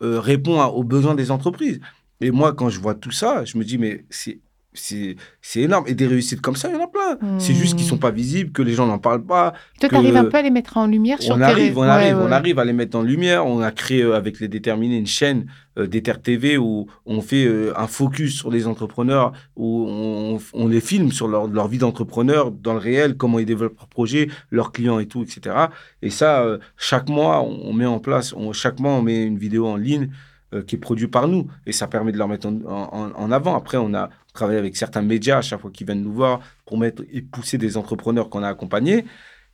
répond 0.00 0.60
aux 0.62 0.82
besoins 0.82 1.14
des 1.14 1.30
entreprises. 1.30 1.80
Et 2.20 2.30
moi, 2.30 2.52
quand 2.52 2.68
je 2.68 2.80
vois 2.80 2.94
tout 2.94 3.12
ça, 3.12 3.44
je 3.44 3.56
me 3.56 3.64
dis, 3.64 3.78
mais 3.78 4.04
c'est 4.10 4.40
c'est 4.72 5.16
énorme. 5.56 5.84
Et 5.88 5.94
des 5.94 6.06
réussites 6.06 6.40
comme 6.40 6.54
ça, 6.54 6.68
il 6.68 6.74
y 6.74 6.76
en 6.76 6.84
a 6.84 6.86
plein. 6.86 7.18
C'est 7.38 7.54
juste 7.54 7.74
qu'ils 7.74 7.84
ne 7.84 7.90
sont 7.90 7.96
hmm. 7.96 8.00
pas 8.00 8.10
visibles, 8.10 8.52
que 8.52 8.62
les 8.62 8.72
gens 8.72 8.86
n'en 8.86 8.98
parlent 8.98 9.24
pas. 9.24 9.54
Toi, 9.80 9.88
tu 9.88 9.94
arrives 9.94 10.16
un 10.16 10.24
peu 10.24 10.36
à 10.36 10.42
les 10.42 10.50
mettre 10.50 10.76
en 10.76 10.86
lumière 10.86 11.20
sur 11.20 11.34
on 11.34 11.40
arrive, 11.40 11.76
on, 11.76 11.82
arrive, 11.82 12.16
on 12.16 12.30
arrive 12.30 12.58
à 12.58 12.64
les 12.64 12.72
mettre 12.72 12.96
en 12.96 13.02
lumière. 13.02 13.46
On 13.46 13.60
a 13.60 13.72
créé 13.72 14.02
euh, 14.02 14.14
avec 14.14 14.38
les 14.38 14.48
déterminés 14.48 14.96
une 14.96 15.06
chaîne 15.06 15.46
euh, 15.76 15.86
d'Ether 15.86 16.14
TV 16.22 16.56
où 16.56 16.86
on 17.04 17.20
fait 17.20 17.46
euh, 17.46 17.72
un 17.76 17.88
focus 17.88 18.36
sur 18.36 18.50
les 18.50 18.66
entrepreneurs, 18.66 19.32
où 19.56 19.86
on, 20.54 20.68
les 20.68 20.80
filme 20.80 21.10
sur 21.10 21.26
leur, 21.26 21.48
leur 21.48 21.66
vie 21.66 21.78
d'entrepreneur 21.78 22.52
dans 22.52 22.74
le 22.74 22.78
réel, 22.78 23.16
comment 23.16 23.40
ils 23.40 23.46
développent 23.46 23.76
leurs 23.76 23.88
projets, 23.88 24.28
leurs 24.50 24.70
clients 24.70 25.00
et 25.00 25.06
tout, 25.06 25.22
etc. 25.22 25.56
Et 26.02 26.10
ça, 26.10 26.46
chaque 26.76 27.08
mois, 27.08 27.42
on, 27.42 27.72
met 27.72 27.86
en 27.86 27.98
place, 27.98 28.34
chaque 28.52 28.78
mois, 28.78 28.92
on 28.92 29.02
met 29.02 29.24
une 29.24 29.38
vidéo 29.38 29.66
en 29.66 29.76
ligne 29.76 30.10
qui 30.66 30.76
est 30.76 30.78
produite 30.78 31.10
par 31.10 31.28
nous. 31.28 31.48
Et 31.66 31.72
ça 31.72 31.86
permet 31.86 32.12
de 32.12 32.18
leur 32.18 32.28
mettre 32.28 32.46
en, 32.46 33.12
en 33.14 33.32
avant. 33.32 33.56
Après, 33.56 33.76
on 33.76 33.94
a 33.94 34.10
travailler 34.32 34.58
avec 34.58 34.76
certains 34.76 35.02
médias 35.02 35.38
à 35.38 35.42
chaque 35.42 35.60
fois 35.60 35.70
qu'ils 35.70 35.86
viennent 35.86 36.02
nous 36.02 36.12
voir 36.12 36.40
pour 36.66 36.78
mettre 36.78 37.02
et 37.12 37.22
pousser 37.22 37.58
des 37.58 37.76
entrepreneurs 37.76 38.28
qu'on 38.30 38.42
a 38.42 38.48
accompagnés. 38.48 39.04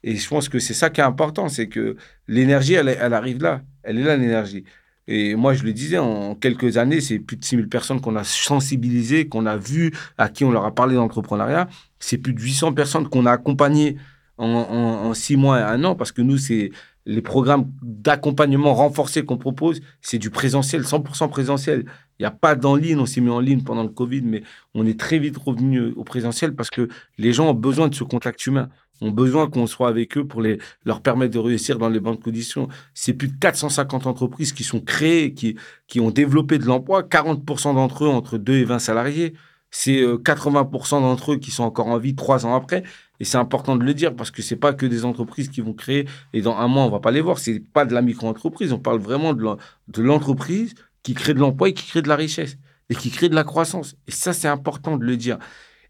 Et 0.02 0.16
je 0.16 0.28
pense 0.28 0.48
que 0.48 0.58
c'est 0.58 0.74
ça 0.74 0.90
qui 0.90 1.00
est 1.00 1.04
important, 1.04 1.48
c'est 1.48 1.68
que 1.68 1.96
l'énergie, 2.28 2.74
elle, 2.74 2.88
elle, 2.88 3.14
arrive 3.14 3.42
là. 3.42 3.62
Elle 3.82 3.98
est 3.98 4.04
là, 4.04 4.16
l'énergie. 4.16 4.64
Et 5.08 5.34
moi, 5.36 5.54
je 5.54 5.62
le 5.62 5.72
disais, 5.72 5.98
en 5.98 6.34
quelques 6.34 6.76
années, 6.76 7.00
c'est 7.00 7.18
plus 7.18 7.36
de 7.36 7.44
6000 7.44 7.68
personnes 7.68 8.00
qu'on 8.00 8.16
a 8.16 8.24
sensibilisées, 8.24 9.28
qu'on 9.28 9.46
a 9.46 9.56
vues, 9.56 9.92
à 10.18 10.28
qui 10.28 10.44
on 10.44 10.50
leur 10.50 10.64
a 10.64 10.74
parlé 10.74 10.96
d'entrepreneuriat. 10.96 11.68
C'est 11.98 12.18
plus 12.18 12.34
de 12.34 12.40
800 12.40 12.72
personnes 12.72 13.08
qu'on 13.08 13.26
a 13.26 13.32
accompagnées 13.32 13.96
en, 14.38 14.46
en, 14.46 15.14
six 15.14 15.36
mois 15.36 15.60
et 15.60 15.62
un 15.62 15.82
an, 15.84 15.94
parce 15.94 16.12
que 16.12 16.22
nous, 16.22 16.38
c'est 16.38 16.70
les 17.06 17.22
programmes 17.22 17.70
d'accompagnement 17.82 18.74
renforcés 18.74 19.24
qu'on 19.24 19.38
propose, 19.38 19.80
c'est 20.02 20.18
du 20.18 20.30
présentiel, 20.30 20.82
100% 20.82 21.28
présentiel. 21.30 21.86
Il 22.18 22.22
n'y 22.22 22.26
a 22.26 22.32
pas 22.32 22.56
d'en 22.56 22.74
ligne, 22.74 22.98
on 22.98 23.06
s'est 23.06 23.20
mis 23.20 23.30
en 23.30 23.40
ligne 23.40 23.62
pendant 23.62 23.84
le 23.84 23.88
Covid, 23.88 24.22
mais 24.22 24.42
on 24.74 24.84
est 24.86 24.98
très 24.98 25.18
vite 25.18 25.36
revenu 25.36 25.92
au 25.96 26.02
présentiel 26.02 26.54
parce 26.54 26.70
que 26.70 26.88
les 27.16 27.32
gens 27.32 27.50
ont 27.50 27.54
besoin 27.54 27.88
de 27.88 27.94
ce 27.94 28.02
contact 28.02 28.44
humain, 28.46 28.68
ont 29.00 29.12
besoin 29.12 29.48
qu'on 29.48 29.66
soit 29.66 29.88
avec 29.88 30.16
eux 30.18 30.26
pour 30.26 30.42
les, 30.42 30.58
leur 30.84 31.00
permettre 31.00 31.34
de 31.34 31.38
réussir 31.38 31.78
dans 31.78 31.88
les 31.88 32.00
bonnes 32.00 32.18
conditions. 32.18 32.68
C'est 32.92 33.12
plus 33.12 33.28
de 33.28 33.38
450 33.38 34.06
entreprises 34.06 34.52
qui 34.52 34.64
sont 34.64 34.80
créées, 34.80 35.32
qui, 35.32 35.56
qui 35.86 36.00
ont 36.00 36.10
développé 36.10 36.58
de 36.58 36.64
l'emploi, 36.64 37.02
40% 37.02 37.74
d'entre 37.74 38.04
eux 38.04 38.08
entre 38.08 38.36
2 38.36 38.54
et 38.54 38.64
20 38.64 38.78
salariés. 38.80 39.34
C'est 39.70 40.02
80% 40.02 40.96
euh, 40.96 41.00
d'entre 41.00 41.32
eux 41.32 41.36
qui 41.36 41.50
sont 41.50 41.64
encore 41.64 41.88
en 41.88 41.98
vie 41.98 42.14
trois 42.14 42.46
ans 42.46 42.54
après. 42.54 42.82
Et 43.20 43.24
c'est 43.24 43.38
important 43.38 43.76
de 43.76 43.84
le 43.84 43.94
dire 43.94 44.14
parce 44.14 44.30
que 44.30 44.42
c'est 44.42 44.56
pas 44.56 44.72
que 44.72 44.86
des 44.86 45.04
entreprises 45.04 45.48
qui 45.48 45.60
vont 45.60 45.72
créer 45.72 46.06
et 46.32 46.42
dans 46.42 46.56
un 46.56 46.68
mois 46.68 46.84
on 46.84 46.90
va 46.90 47.00
pas 47.00 47.10
les 47.10 47.20
voir. 47.20 47.38
C'est 47.38 47.60
pas 47.60 47.84
de 47.84 47.94
la 47.94 48.02
micro-entreprise. 48.02 48.72
On 48.72 48.78
parle 48.78 48.98
vraiment 48.98 49.34
de 49.34 50.02
l'entreprise 50.02 50.74
qui 51.02 51.14
crée 51.14 51.34
de 51.34 51.38
l'emploi 51.38 51.68
et 51.68 51.72
qui 51.72 51.86
crée 51.86 52.02
de 52.02 52.08
la 52.08 52.16
richesse 52.16 52.58
et 52.88 52.94
qui 52.94 53.10
crée 53.10 53.28
de 53.28 53.34
la 53.34 53.44
croissance. 53.44 53.96
Et 54.06 54.12
ça 54.12 54.32
c'est 54.32 54.48
important 54.48 54.96
de 54.96 55.04
le 55.04 55.16
dire. 55.16 55.38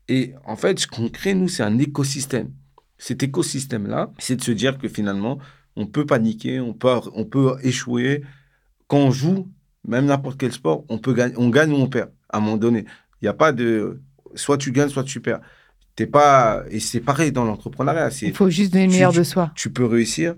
Et 0.08 0.34
en 0.44 0.56
fait, 0.56 0.78
ce 0.78 0.86
qu'on 0.86 1.08
crée 1.08 1.34
nous, 1.34 1.48
c'est 1.48 1.62
un 1.62 1.78
écosystème. 1.78 2.52
Cet 2.98 3.22
écosystème-là, 3.22 4.12
c'est 4.18 4.36
de 4.36 4.42
se 4.42 4.52
dire 4.52 4.78
que 4.78 4.88
finalement, 4.88 5.38
on 5.74 5.86
peut 5.86 6.06
paniquer, 6.06 6.60
on 6.60 6.72
peut, 6.72 7.56
échouer. 7.62 8.22
Quand 8.86 8.98
on 8.98 9.10
joue, 9.10 9.48
même 9.86 10.06
n'importe 10.06 10.38
quel 10.38 10.52
sport, 10.52 10.84
on 10.88 10.98
peut 10.98 11.14
on 11.36 11.50
gagne 11.50 11.72
ou 11.72 11.76
on 11.76 11.88
perd 11.88 12.10
à 12.30 12.38
un 12.38 12.40
moment 12.40 12.56
donné. 12.56 12.84
Il 13.20 13.24
n'y 13.24 13.28
a 13.28 13.34
pas 13.34 13.52
de 13.52 14.00
soit 14.34 14.58
tu 14.58 14.72
gagnes, 14.72 14.88
soit 14.88 15.04
tu 15.04 15.20
perds. 15.20 15.40
T'es 15.96 16.06
pas 16.06 16.62
et 16.70 16.78
c'est 16.78 17.00
pareil 17.00 17.32
dans 17.32 17.44
l'entrepreneuriat. 17.44 18.10
Il 18.20 18.34
faut 18.34 18.50
juste 18.50 18.72
donner 18.72 18.86
le 18.86 18.92
meilleur 18.92 19.14
de 19.14 19.22
soi. 19.22 19.50
Tu 19.54 19.70
peux 19.70 19.86
réussir 19.86 20.34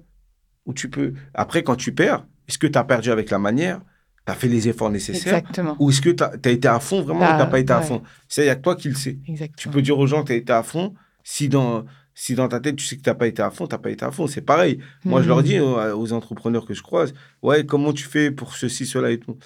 ou 0.66 0.72
tu 0.72 0.88
peux. 0.88 1.14
Après, 1.34 1.64
quand 1.64 1.74
tu 1.74 1.92
perds, 1.92 2.24
est-ce 2.46 2.58
que 2.58 2.68
tu 2.68 2.78
as 2.78 2.84
perdu 2.84 3.10
avec 3.10 3.28
la 3.30 3.40
manière 3.40 3.80
Tu 4.24 4.32
as 4.32 4.36
fait 4.36 4.46
les 4.46 4.68
efforts 4.68 4.90
nécessaires 4.90 5.34
Exactement. 5.34 5.76
Ou 5.80 5.90
est-ce 5.90 6.00
que 6.00 6.10
tu 6.10 6.22
as, 6.22 6.52
été 6.52 6.68
à 6.68 6.78
fond 6.78 7.02
vraiment 7.02 7.24
ou 7.24 7.32
tu 7.32 7.38
n'as 7.38 7.46
pas 7.46 7.58
été 7.58 7.72
à 7.72 7.82
fond? 7.82 8.02
C'est 8.28 8.44
il 8.44 8.46
y 8.46 8.50
a 8.50 8.54
que 8.54 8.62
toi 8.62 8.76
qui 8.76 8.88
le 8.88 8.94
sais. 8.94 9.18
Tu 9.56 9.68
peux 9.68 9.82
dire 9.82 9.98
aux 9.98 10.06
gens 10.06 10.22
que 10.22 10.28
tu 10.28 10.32
as 10.32 10.36
été 10.36 10.52
à 10.52 10.62
fond. 10.62 10.94
Si 11.24 11.48
dans, 11.48 11.84
si 12.14 12.36
dans 12.36 12.46
ta 12.46 12.60
tête, 12.60 12.76
tu 12.76 12.86
sais 12.86 12.96
que 12.96 13.02
tu 13.02 13.10
n'as 13.10 13.16
pas 13.16 13.26
été 13.26 13.42
à 13.42 13.50
fond, 13.50 13.66
tu 13.66 13.74
n'as 13.74 13.78
pas 13.78 13.90
été 13.90 14.04
à 14.04 14.12
fond. 14.12 14.28
C'est 14.28 14.42
pareil. 14.42 14.78
Moi, 15.04 15.22
je 15.22 15.28
leur 15.28 15.42
dis 15.42 15.58
aux, 15.58 15.76
aux, 15.76 16.12
entrepreneurs 16.12 16.66
que 16.66 16.72
je 16.72 16.82
croise, 16.82 17.12
ouais, 17.42 17.66
comment 17.66 17.92
tu 17.92 18.04
fais 18.04 18.30
pour 18.30 18.54
ceci, 18.54 18.86
cela 18.86 19.10
et 19.10 19.18
tout 19.18 19.36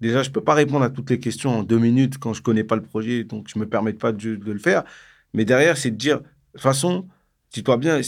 Déjà, 0.00 0.24
je 0.24 0.30
peux 0.30 0.42
pas 0.42 0.54
répondre 0.54 0.84
à 0.84 0.90
toutes 0.90 1.10
les 1.10 1.20
questions 1.20 1.60
en 1.60 1.62
deux 1.62 1.78
minutes 1.78 2.18
quand 2.18 2.32
je 2.32 2.42
connais 2.42 2.64
pas 2.64 2.74
le 2.74 2.82
projet, 2.82 3.22
donc 3.22 3.46
je 3.48 3.56
me 3.60 3.68
permets 3.68 3.92
pas 3.92 4.10
de, 4.10 4.34
de 4.34 4.52
le 4.52 4.58
faire. 4.58 4.82
Mais 5.32 5.44
derrière, 5.44 5.76
c'est 5.76 5.90
de 5.90 5.96
dire, 5.96 6.18
de 6.18 6.24
toute 6.52 6.60
façon, 6.60 7.08
dis-toi 7.52 7.76
bien, 7.76 8.00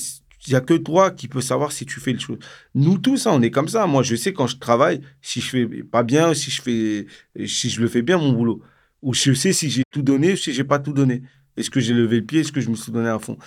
il 0.46 0.52
y 0.52 0.56
a 0.56 0.60
que 0.60 0.74
toi 0.74 1.10
qui 1.10 1.28
peux 1.28 1.40
savoir 1.40 1.72
si 1.72 1.86
tu 1.86 2.00
fais 2.00 2.12
le 2.12 2.18
chose. 2.18 2.38
Nous 2.74 2.98
tous, 2.98 3.26
hein, 3.26 3.32
on 3.34 3.42
est 3.42 3.50
comme 3.50 3.68
ça. 3.68 3.86
Moi, 3.86 4.02
je 4.02 4.14
sais 4.14 4.32
quand 4.32 4.46
je 4.46 4.56
travaille, 4.56 5.00
si 5.22 5.40
je 5.40 5.48
fais 5.48 5.66
pas 5.82 6.02
bien, 6.02 6.34
si 6.34 6.50
je 6.50 6.62
fais, 6.62 7.06
si 7.46 7.70
je 7.70 7.80
le 7.80 7.88
fais 7.88 8.02
bien 8.02 8.18
mon 8.18 8.32
boulot, 8.32 8.62
ou 9.02 9.14
je 9.14 9.32
sais 9.32 9.52
si 9.52 9.70
j'ai 9.70 9.82
tout 9.90 10.02
donné, 10.02 10.32
ou 10.32 10.36
si 10.36 10.52
j'ai 10.52 10.64
pas 10.64 10.78
tout 10.78 10.92
donné. 10.92 11.22
Est-ce 11.56 11.70
que 11.70 11.80
j'ai 11.80 11.94
levé 11.94 12.20
le 12.20 12.26
pied, 12.26 12.40
est-ce 12.40 12.52
que 12.52 12.60
je 12.60 12.68
me 12.68 12.74
suis 12.74 12.92
donné 12.92 13.08
à 13.08 13.18
fond? 13.18 13.38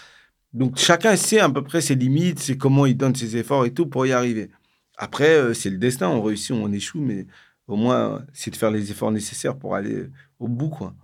Donc 0.54 0.78
chacun 0.78 1.16
sait 1.16 1.40
à 1.40 1.50
peu 1.50 1.62
près 1.62 1.82
ses 1.82 1.96
limites, 1.96 2.40
c'est 2.40 2.58
comment 2.58 2.86
il 2.86 2.96
donne 2.96 3.14
ses 3.14 3.38
efforts 3.38 3.66
et 3.66 3.74
tout 3.74 3.86
pour 3.86 4.06
y 4.06 4.12
arriver. 4.12 4.50
Après, 4.98 5.36
euh, 5.36 5.54
c'est 5.54 5.70
le 5.70 5.78
destin, 5.78 6.10
on 6.10 6.22
réussit, 6.24 6.52
on 6.52 6.72
échoue, 6.72 7.02
mais 7.02 7.28
au 7.68 7.76
moins, 7.76 8.26
c'est 8.34 8.50
de 8.50 8.56
faire 8.56 8.72
les 8.72 8.90
efforts 8.90 9.12
nécessaires 9.12 9.58
pour 9.58 9.76
aller 9.76 10.08
au 10.40 10.48
bout, 10.48 10.70
quoi. 10.70 10.96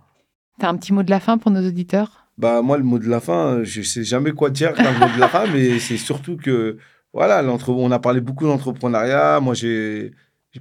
T'as 0.58 0.68
un 0.70 0.76
petit 0.76 0.92
mot 0.92 1.02
de 1.02 1.10
la 1.10 1.20
fin 1.20 1.36
pour 1.38 1.50
nos 1.50 1.66
auditeurs? 1.66 2.23
Bah 2.36 2.62
moi, 2.62 2.78
le 2.78 2.84
mot 2.84 2.98
de 2.98 3.08
la 3.08 3.20
fin, 3.20 3.62
je 3.62 3.82
sais 3.82 4.02
jamais 4.02 4.32
quoi 4.32 4.50
dire 4.50 4.74
comme 4.74 4.86
le 4.86 4.98
mot 4.98 5.14
de 5.14 5.20
la 5.20 5.28
fin, 5.28 5.46
mais 5.46 5.78
c'est 5.78 5.96
surtout 5.96 6.36
que 6.36 6.78
voilà, 7.12 7.44
on 7.44 7.90
a 7.92 7.98
parlé 8.00 8.20
beaucoup 8.20 8.44
d'entrepreneuriat. 8.44 9.38
Moi, 9.40 9.54
j'ai 9.54 10.12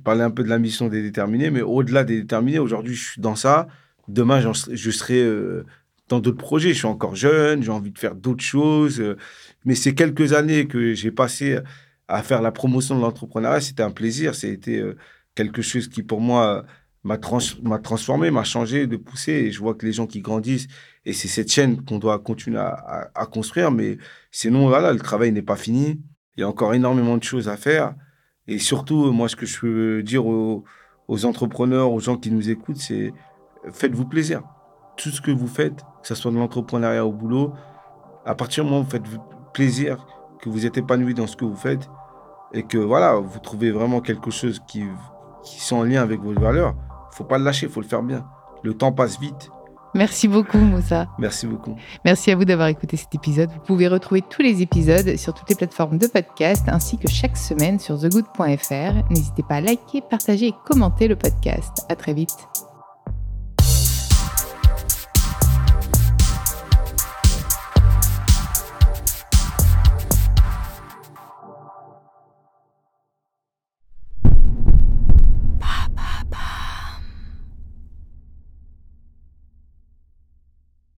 parlé 0.03 0.21
un 0.21 0.29
peu 0.29 0.43
de 0.43 0.49
la 0.49 0.59
mission 0.59 0.87
des 0.87 1.01
déterminés, 1.01 1.49
mais 1.49 1.61
au-delà 1.61 2.03
des 2.03 2.21
déterminés, 2.21 2.59
aujourd'hui, 2.59 2.93
je 2.93 3.11
suis 3.11 3.21
dans 3.21 3.35
ça. 3.35 3.67
Demain, 4.07 4.39
je 4.71 4.91
serai 4.91 5.23
euh, 5.23 5.65
dans 6.09 6.19
d'autres 6.19 6.37
projets. 6.37 6.69
Je 6.69 6.77
suis 6.77 6.85
encore 6.85 7.15
jeune, 7.15 7.63
j'ai 7.63 7.71
envie 7.71 7.91
de 7.91 7.97
faire 7.97 8.13
d'autres 8.15 8.43
choses. 8.43 9.01
Euh, 9.01 9.17
mais 9.65 9.73
ces 9.73 9.95
quelques 9.95 10.33
années 10.33 10.67
que 10.67 10.93
j'ai 10.93 11.11
passées 11.11 11.57
à 12.07 12.21
faire 12.21 12.41
la 12.43 12.51
promotion 12.51 12.95
de 12.97 13.01
l'entrepreneuriat, 13.01 13.61
c'était 13.61 13.83
un 13.83 13.91
plaisir. 13.91 14.35
C'était 14.35 14.79
euh, 14.79 14.95
quelque 15.33 15.63
chose 15.63 15.87
qui, 15.87 16.03
pour 16.03 16.21
moi, 16.21 16.65
m'a 17.03 17.17
transformé, 17.17 18.31
m'a 18.31 18.43
changé, 18.43 18.87
de 18.87 18.97
pousser. 18.97 19.31
Et 19.31 19.51
je 19.51 19.59
vois 19.59 19.75
que 19.75 19.85
les 19.85 19.93
gens 19.93 20.07
qui 20.07 20.21
grandissent, 20.21 20.67
et 21.05 21.13
c'est 21.13 21.27
cette 21.27 21.51
chaîne 21.51 21.83
qu'on 21.83 21.99
doit 21.99 22.19
continuer 22.19 22.59
à, 22.59 23.25
construire. 23.31 23.71
Mais 23.71 23.97
sinon, 24.31 24.67
voilà, 24.67 24.93
le 24.93 24.99
travail 24.99 25.31
n'est 25.31 25.41
pas 25.41 25.55
fini. 25.57 26.01
Il 26.37 26.41
y 26.41 26.43
a 26.43 26.47
encore 26.47 26.73
énormément 26.73 27.17
de 27.17 27.23
choses 27.23 27.49
à 27.49 27.57
faire. 27.57 27.93
Et 28.47 28.59
surtout, 28.59 29.11
moi, 29.11 29.29
ce 29.29 29.35
que 29.35 29.45
je 29.45 29.59
peux 29.59 30.03
dire 30.03 30.25
aux, 30.25 30.63
aux 31.07 31.25
entrepreneurs, 31.25 31.91
aux 31.91 31.99
gens 31.99 32.17
qui 32.17 32.31
nous 32.31 32.49
écoutent, 32.49 32.77
c'est 32.77 33.13
faites-vous 33.71 34.05
plaisir. 34.05 34.43
Tout 34.97 35.09
ce 35.09 35.21
que 35.21 35.31
vous 35.31 35.47
faites, 35.47 35.81
que 36.01 36.07
ce 36.07 36.15
soit 36.15 36.31
de 36.31 36.37
l'entrepreneuriat 36.37 37.05
au 37.05 37.11
boulot, 37.11 37.53
à 38.25 38.35
partir 38.35 38.63
du 38.63 38.69
moment 38.69 38.81
où 38.81 38.85
vous 38.85 38.91
faites 38.91 39.03
plaisir, 39.53 40.05
que 40.41 40.49
vous 40.49 40.65
êtes 40.65 40.77
épanoui 40.77 41.13
dans 41.13 41.27
ce 41.27 41.35
que 41.35 41.45
vous 41.45 41.55
faites, 41.55 41.89
et 42.53 42.63
que 42.63 42.77
voilà, 42.77 43.15
vous 43.15 43.39
trouvez 43.39 43.71
vraiment 43.71 44.01
quelque 44.01 44.29
chose 44.29 44.61
qui, 44.67 44.83
qui 45.43 45.59
sont 45.59 45.77
en 45.77 45.83
lien 45.83 46.01
avec 46.01 46.21
vos 46.21 46.33
valeurs, 46.33 46.75
faut 47.13 47.23
pas 47.23 47.37
le 47.37 47.43
lâcher, 47.43 47.67
faut 47.67 47.81
le 47.81 47.87
faire 47.87 48.03
bien. 48.03 48.25
Le 48.63 48.73
temps 48.73 48.91
passe 48.91 49.19
vite. 49.19 49.49
Merci 49.95 50.27
beaucoup, 50.27 50.57
Moussa. 50.57 51.07
Merci 51.19 51.45
beaucoup. 51.45 51.75
Merci 52.03 52.31
à 52.31 52.35
vous 52.35 52.45
d'avoir 52.45 52.67
écouté 52.67 52.97
cet 52.97 53.13
épisode. 53.13 53.51
Vous 53.51 53.59
pouvez 53.59 53.87
retrouver 53.87 54.23
tous 54.27 54.41
les 54.41 54.61
épisodes 54.61 55.17
sur 55.17 55.33
toutes 55.33 55.49
les 55.49 55.55
plateformes 55.55 55.99
de 55.99 56.07
podcast 56.07 56.63
ainsi 56.67 56.97
que 56.97 57.07
chaque 57.07 57.37
semaine 57.37 57.79
sur 57.79 57.99
thegood.fr. 57.99 59.11
N'hésitez 59.11 59.43
pas 59.43 59.55
à 59.55 59.61
liker, 59.61 60.01
partager 60.01 60.47
et 60.47 60.55
commenter 60.65 61.07
le 61.07 61.15
podcast. 61.15 61.85
À 61.89 61.95
très 61.95 62.13
vite. 62.13 62.47